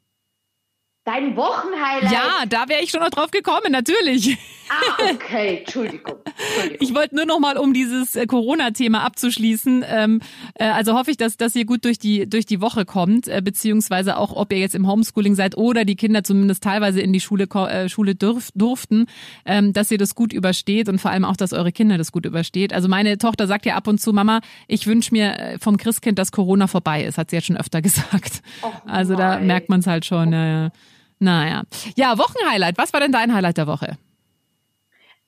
Dein 1.05 1.35
Wochenhighlight. 1.35 2.11
ja, 2.11 2.45
da 2.47 2.69
wäre 2.69 2.81
ich 2.81 2.89
schon 2.89 3.01
noch 3.01 3.09
drauf 3.09 3.29
gekommen, 3.29 3.71
natürlich. 3.71 4.37
Ah, 4.73 5.11
okay, 5.13 5.59
Entschuldigung. 5.59 6.15
Entschuldigung. 6.25 6.77
Ich 6.79 6.95
wollte 6.95 7.15
nur 7.15 7.25
noch 7.25 7.39
mal, 7.39 7.57
um 7.57 7.73
dieses 7.73 8.15
äh, 8.15 8.25
Corona-Thema 8.25 9.03
abzuschließen, 9.03 9.83
ähm, 9.87 10.21
äh, 10.55 10.65
also 10.65 10.93
hoffe 10.97 11.11
ich, 11.11 11.17
dass, 11.17 11.37
dass 11.37 11.55
ihr 11.55 11.65
gut 11.65 11.85
durch 11.85 11.99
die, 11.99 12.29
durch 12.29 12.45
die 12.45 12.61
Woche 12.61 12.85
kommt, 12.85 13.27
äh, 13.27 13.41
beziehungsweise 13.43 14.17
auch, 14.17 14.35
ob 14.35 14.51
ihr 14.51 14.59
jetzt 14.59 14.75
im 14.75 14.87
Homeschooling 14.87 15.35
seid 15.35 15.57
oder 15.57 15.85
die 15.85 15.95
Kinder 15.95 16.23
zumindest 16.23 16.63
teilweise 16.63 17.01
in 17.01 17.13
die 17.13 17.19
Schule, 17.19 17.43
äh, 17.45 17.89
Schule 17.89 18.15
dürf, 18.15 18.49
durften, 18.55 19.05
ähm, 19.45 19.73
dass 19.73 19.91
ihr 19.91 19.97
das 19.97 20.15
gut 20.15 20.33
übersteht 20.33 20.89
und 20.89 20.99
vor 20.99 21.11
allem 21.11 21.25
auch, 21.25 21.37
dass 21.37 21.53
eure 21.53 21.71
Kinder 21.71 21.97
das 21.97 22.11
gut 22.11 22.25
übersteht. 22.25 22.73
Also 22.73 22.87
meine 22.87 23.17
Tochter 23.17 23.47
sagt 23.47 23.65
ja 23.65 23.75
ab 23.75 23.87
und 23.87 23.99
zu, 24.01 24.13
Mama, 24.13 24.41
ich 24.67 24.87
wünsche 24.87 25.13
mir 25.13 25.37
äh, 25.39 25.59
vom 25.59 25.77
Christkind, 25.77 26.17
dass 26.19 26.31
Corona 26.31 26.67
vorbei 26.67 27.03
ist, 27.03 27.17
hat 27.17 27.29
sie 27.29 27.35
jetzt 27.37 27.45
schon 27.47 27.57
öfter 27.57 27.81
gesagt. 27.83 28.41
Och, 28.61 28.71
Also 28.85 29.15
da 29.15 29.39
merkt 29.39 29.69
man 29.69 29.79
es 29.81 29.87
halt 29.87 30.05
schon. 30.05 30.29
Naja. 30.29 30.71
naja. 31.19 31.63
Ja, 31.95 32.17
Wochenhighlight. 32.17 32.77
Was 32.77 32.93
war 32.93 32.99
denn 32.99 33.11
dein 33.11 33.33
Highlight 33.33 33.57
der 33.57 33.67
Woche? 33.67 33.97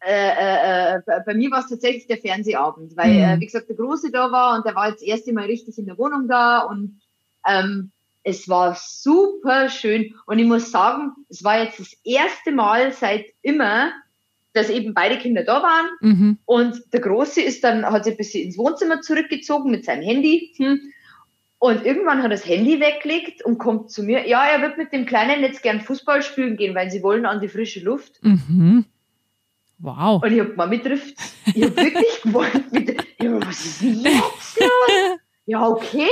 Äh, 0.06 0.94
äh, 0.94 0.96
äh, 0.98 1.22
bei 1.26 1.34
mir 1.34 1.50
war 1.52 1.60
es 1.60 1.70
tatsächlich 1.70 2.06
der 2.08 2.18
Fernsehabend, 2.18 2.96
weil, 2.96 3.14
Mhm. 3.14 3.20
äh, 3.20 3.40
wie 3.40 3.46
gesagt, 3.46 3.70
der 3.70 3.76
Große 3.76 4.12
da 4.12 4.32
war 4.32 4.56
und 4.56 4.66
der 4.66 4.76
war 4.76 4.90
jetzt 4.90 5.02
das 5.02 5.08
erste 5.08 5.34
Mal 5.34 5.46
richtig 5.46 5.78
in 5.78 5.86
der 5.88 5.98
Wohnung 5.98 6.28
da 6.28 6.60
und 6.60 7.02
ähm, 7.48 7.92
es 8.24 8.48
war 8.50 8.76
super 8.80 9.70
schön 9.70 10.14
und 10.26 10.40
ich 10.40 10.46
muss 10.46 10.72
sagen, 10.72 11.12
es 11.30 11.44
war 11.44 11.64
jetzt 11.64 11.80
das 11.80 11.94
erste 12.04 12.52
Mal 12.52 12.92
seit 12.92 13.26
immer, 13.42 13.92
dass 14.54 14.70
eben 14.70 14.94
beide 14.94 15.18
Kinder 15.18 15.44
da 15.44 15.62
waren 15.62 15.88
Mhm. 16.02 16.38
und 16.46 16.82
der 16.94 17.02
Große 17.02 17.42
ist 17.42 17.64
dann, 17.64 17.86
hat 17.86 18.04
sich 18.06 18.14
ein 18.14 18.18
bisschen 18.18 18.44
ins 18.46 18.58
Wohnzimmer 18.58 19.02
zurückgezogen 19.02 19.70
mit 19.72 19.86
seinem 19.86 20.04
Handy 20.04 20.54
hm. 20.58 20.80
und 21.60 21.86
irgendwann 21.86 22.20
hat 22.20 22.26
er 22.26 22.30
das 22.38 22.48
Handy 22.48 22.80
weggelegt 22.80 23.44
und 23.44 23.58
kommt 23.58 23.92
zu 23.92 24.04
mir, 24.04 24.28
ja, 24.28 24.46
er 24.46 24.62
wird 24.62 24.78
mit 24.78 24.94
dem 24.94 25.06
Kleinen 25.06 25.42
jetzt 25.42 25.62
gern 25.62 25.82
Fußball 25.82 26.22
spielen 26.22 26.58
gehen, 26.58 26.74
weil 26.76 26.90
sie 26.90 27.04
wollen 27.04 27.26
an 27.26 27.42
die 27.42 27.50
frische 27.50 27.80
Luft. 27.82 28.24
Mhm. 28.24 28.86
Wow. 29.80 30.24
Und 30.24 30.32
ich 30.32 30.40
hab 30.40 30.56
Mami 30.56 30.80
trifft. 30.80 31.16
Ich 31.54 31.64
hab 31.64 31.76
wirklich 31.76 32.22
gewollt. 32.24 32.72
Mit, 32.72 33.06
ja, 33.22 33.42
was 33.46 33.66
ist 33.66 33.82
denn 33.82 34.00
jetzt 34.02 34.60
los? 34.60 34.70
Ja, 35.48 35.68
okay. 35.68 36.08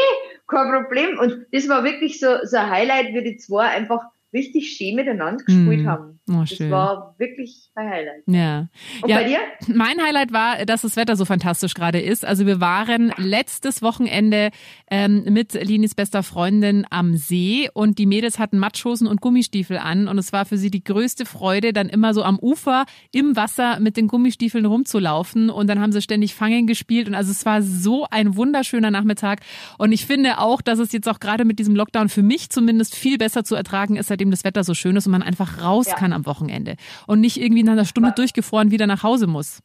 kein 0.47 0.83
Problem. 0.83 1.17
Und 1.17 1.47
das 1.51 1.67
war 1.67 1.83
wirklich 1.83 2.19
so, 2.19 2.27
so 2.43 2.57
ein 2.57 2.69
Highlight, 2.69 3.15
wie 3.15 3.23
die 3.23 3.37
zwei 3.37 3.65
einfach 3.65 4.03
richtig 4.31 4.77
schön 4.77 4.95
miteinander 4.95 5.43
gespielt 5.43 5.83
mm. 5.83 5.87
haben. 5.87 6.19
Oh, 6.29 6.45
schön. 6.45 6.69
Das 6.69 6.71
war 6.71 7.15
wirklich 7.17 7.69
ein 7.75 7.89
Highlight. 7.89 8.23
Ja. 8.27 8.67
Und 9.01 9.09
ja, 9.09 9.17
bei 9.17 9.23
dir? 9.25 9.39
Mein 9.67 10.01
Highlight 10.01 10.31
war, 10.31 10.65
dass 10.65 10.83
das 10.83 10.95
Wetter 10.95 11.17
so 11.17 11.25
fantastisch 11.25 11.73
gerade 11.73 11.99
ist. 11.99 12.23
Also 12.23 12.45
wir 12.45 12.61
waren 12.61 13.11
letztes 13.17 13.81
Wochenende 13.81 14.51
ähm, 14.89 15.25
mit 15.25 15.53
Linis 15.53 15.95
bester 15.95 16.23
Freundin 16.23 16.85
am 16.89 17.17
See 17.17 17.69
und 17.73 17.99
die 17.99 18.05
Mädels 18.05 18.39
hatten 18.39 18.57
Matschhosen 18.57 19.05
und 19.05 19.19
Gummistiefel 19.19 19.77
an 19.77 20.07
und 20.07 20.17
es 20.17 20.31
war 20.31 20.45
für 20.45 20.57
sie 20.57 20.71
die 20.71 20.83
größte 20.83 21.25
Freude, 21.25 21.73
dann 21.73 21.89
immer 21.89 22.13
so 22.13 22.23
am 22.23 22.39
Ufer 22.39 22.85
im 23.11 23.35
Wasser 23.35 23.81
mit 23.81 23.97
den 23.97 24.07
Gummistiefeln 24.07 24.65
rumzulaufen 24.65 25.49
und 25.49 25.67
dann 25.67 25.81
haben 25.81 25.91
sie 25.91 26.01
ständig 26.01 26.35
Fangen 26.35 26.67
gespielt 26.67 27.09
und 27.09 27.15
also 27.15 27.31
es 27.31 27.45
war 27.45 27.61
so 27.61 28.07
ein 28.11 28.37
wunderschöner 28.37 28.91
Nachmittag 28.91 29.41
und 29.77 29.91
ich 29.91 30.05
finde 30.05 30.37
auch, 30.37 30.61
dass 30.61 30.79
es 30.79 30.93
jetzt 30.93 31.09
auch 31.09 31.19
gerade 31.19 31.43
mit 31.43 31.59
diesem 31.59 31.75
Lockdown 31.75 32.07
für 32.07 32.23
mich 32.23 32.49
zumindest 32.49 32.95
viel 32.95 33.17
besser 33.17 33.43
zu 33.43 33.55
ertragen 33.55 33.97
ist, 33.97 34.07
seitdem 34.07 34.31
das 34.31 34.45
Wetter 34.45 34.63
so 34.63 34.73
schön 34.73 34.95
ist 34.95 35.05
und 35.05 35.11
man 35.11 35.23
einfach 35.23 35.61
raus 35.61 35.87
ja. 35.87 35.95
kann 35.95 36.12
am 36.13 36.25
Wochenende 36.25 36.75
und 37.07 37.19
nicht 37.19 37.37
irgendwie 37.37 37.63
nach 37.63 37.73
einer 37.73 37.85
Stunde 37.85 38.13
durchgefroren 38.15 38.71
wieder 38.71 38.87
nach 38.87 39.03
Hause 39.03 39.27
muss. 39.27 39.59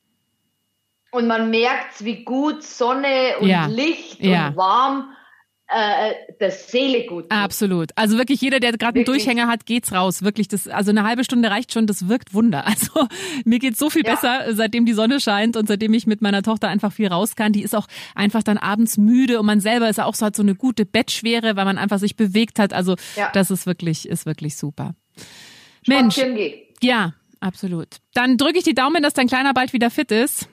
Und 1.10 1.26
man 1.26 1.50
merkt, 1.50 2.04
wie 2.04 2.24
gut 2.24 2.62
Sonne 2.62 3.38
und 3.40 3.48
ja. 3.48 3.66
Licht 3.66 4.20
ja. 4.20 4.48
und 4.48 4.56
warm 4.56 5.10
äh, 5.68 6.14
der 6.40 6.50
Seele 6.50 7.04
gut 7.06 7.24
tut. 7.24 7.32
Absolut. 7.32 7.90
Also 7.94 8.16
wirklich 8.16 8.40
jeder, 8.40 8.58
der 8.58 8.72
gerade 8.72 8.96
einen 8.96 9.04
Durchhänger 9.04 9.48
hat, 9.48 9.66
geht's 9.66 9.92
raus. 9.92 10.22
Wirklich, 10.22 10.48
das, 10.48 10.66
also 10.66 10.90
eine 10.90 11.04
halbe 11.04 11.24
Stunde 11.24 11.50
reicht 11.50 11.72
schon, 11.72 11.86
das 11.86 12.08
wirkt 12.08 12.34
Wunder. 12.34 12.64
Also 12.78 13.08
mir 13.44 13.58
geht's 13.58 13.78
so 13.78 13.90
viel 13.90 14.04
ja. 14.04 14.14
besser, 14.14 14.54
seitdem 14.54 14.86
die 14.86 14.92
Sonne 14.92 15.20
scheint 15.20 15.56
und 15.56 15.66
seitdem 15.66 15.92
ich 15.94 16.06
mit 16.06 16.22
meiner 16.22 16.42
Tochter 16.42 16.68
einfach 16.68 16.92
viel 16.92 17.08
raus 17.08 17.34
kann. 17.34 17.52
Die 17.52 17.62
ist 17.62 17.74
auch 17.74 17.86
einfach 18.14 18.42
dann 18.42 18.56
abends 18.56 18.98
müde 18.98 19.40
und 19.40 19.46
man 19.46 19.60
selber 19.60 19.88
ist 19.88 20.00
auch 20.00 20.14
so, 20.14 20.26
hat 20.26 20.36
so 20.36 20.42
eine 20.42 20.54
gute 20.54 20.86
Bettschwere, 20.86 21.56
weil 21.56 21.64
man 21.64 21.76
einfach 21.76 21.98
sich 21.98 22.16
bewegt 22.16 22.58
hat. 22.58 22.72
Also 22.72 22.96
ja. 23.16 23.30
das 23.32 23.50
ist 23.50 23.66
wirklich, 23.66 24.08
ist 24.08 24.26
wirklich 24.26 24.56
super. 24.56 24.94
Mensch. 25.86 26.20
Ja, 26.80 27.14
absolut. 27.40 27.88
Dann 28.14 28.36
drücke 28.36 28.58
ich 28.58 28.64
die 28.64 28.74
Daumen, 28.74 29.02
dass 29.02 29.14
dein 29.14 29.28
Kleiner 29.28 29.54
bald 29.54 29.72
wieder 29.72 29.90
fit 29.90 30.10
ist. 30.10 30.48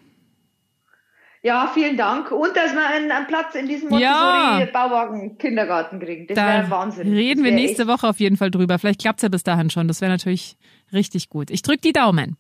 Ja, 1.46 1.70
vielen 1.72 1.96
Dank. 1.96 2.32
Und 2.32 2.58
dass 2.58 2.74
wir 2.74 2.88
einen, 2.88 3.12
einen 3.12 3.28
Platz 3.28 3.54
in 3.54 3.68
diesem 3.68 3.90
Montessori-Bauwagen-Kindergarten 3.90 6.00
kriegen. 6.00 6.26
Das 6.26 6.38
wäre 6.38 6.68
Wahnsinn. 6.72 7.14
Reden 7.14 7.44
wir 7.44 7.52
nächste 7.52 7.84
echt. 7.84 7.92
Woche 7.92 8.10
auf 8.10 8.20
jeden 8.20 8.36
Fall 8.36 8.50
drüber. 8.50 8.80
Vielleicht 8.80 9.02
klappt 9.02 9.20
es 9.20 9.24
ja 9.24 9.30
bis 9.30 9.44
dahin 9.44 9.70
schon. 9.70 9.88
Das 9.88 10.02
wäre 10.02 10.12
natürlich 10.12 10.58
richtig 10.92 11.30
gut. 11.30 11.52
Ich 11.52 11.62
drücke 11.62 11.82
die 11.82 11.94
Daumen. 11.94 12.38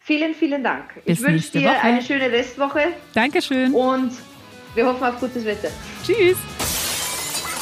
Vielen, 0.00 0.34
vielen 0.34 0.62
Dank. 0.62 1.02
Bis 1.06 1.20
ich 1.20 1.26
wünsche 1.26 1.52
dir 1.52 1.70
Woche. 1.70 1.80
eine 1.80 2.02
schöne 2.02 2.30
Restwoche. 2.30 2.92
Dankeschön. 3.14 3.72
Und 3.72 4.12
wir 4.74 4.86
hoffen 4.86 5.02
auf 5.02 5.18
gutes 5.18 5.46
Wetter. 5.46 5.70
Tschüss. 6.04 6.36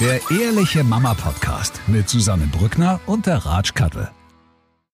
Der 0.00 0.20
Ehrliche 0.28 0.82
Mama 0.82 1.14
Podcast 1.14 1.80
mit 1.86 2.08
Susanne 2.08 2.48
Brückner 2.48 2.98
und 3.06 3.26
der 3.26 3.46
Ratsch. 3.46 4.23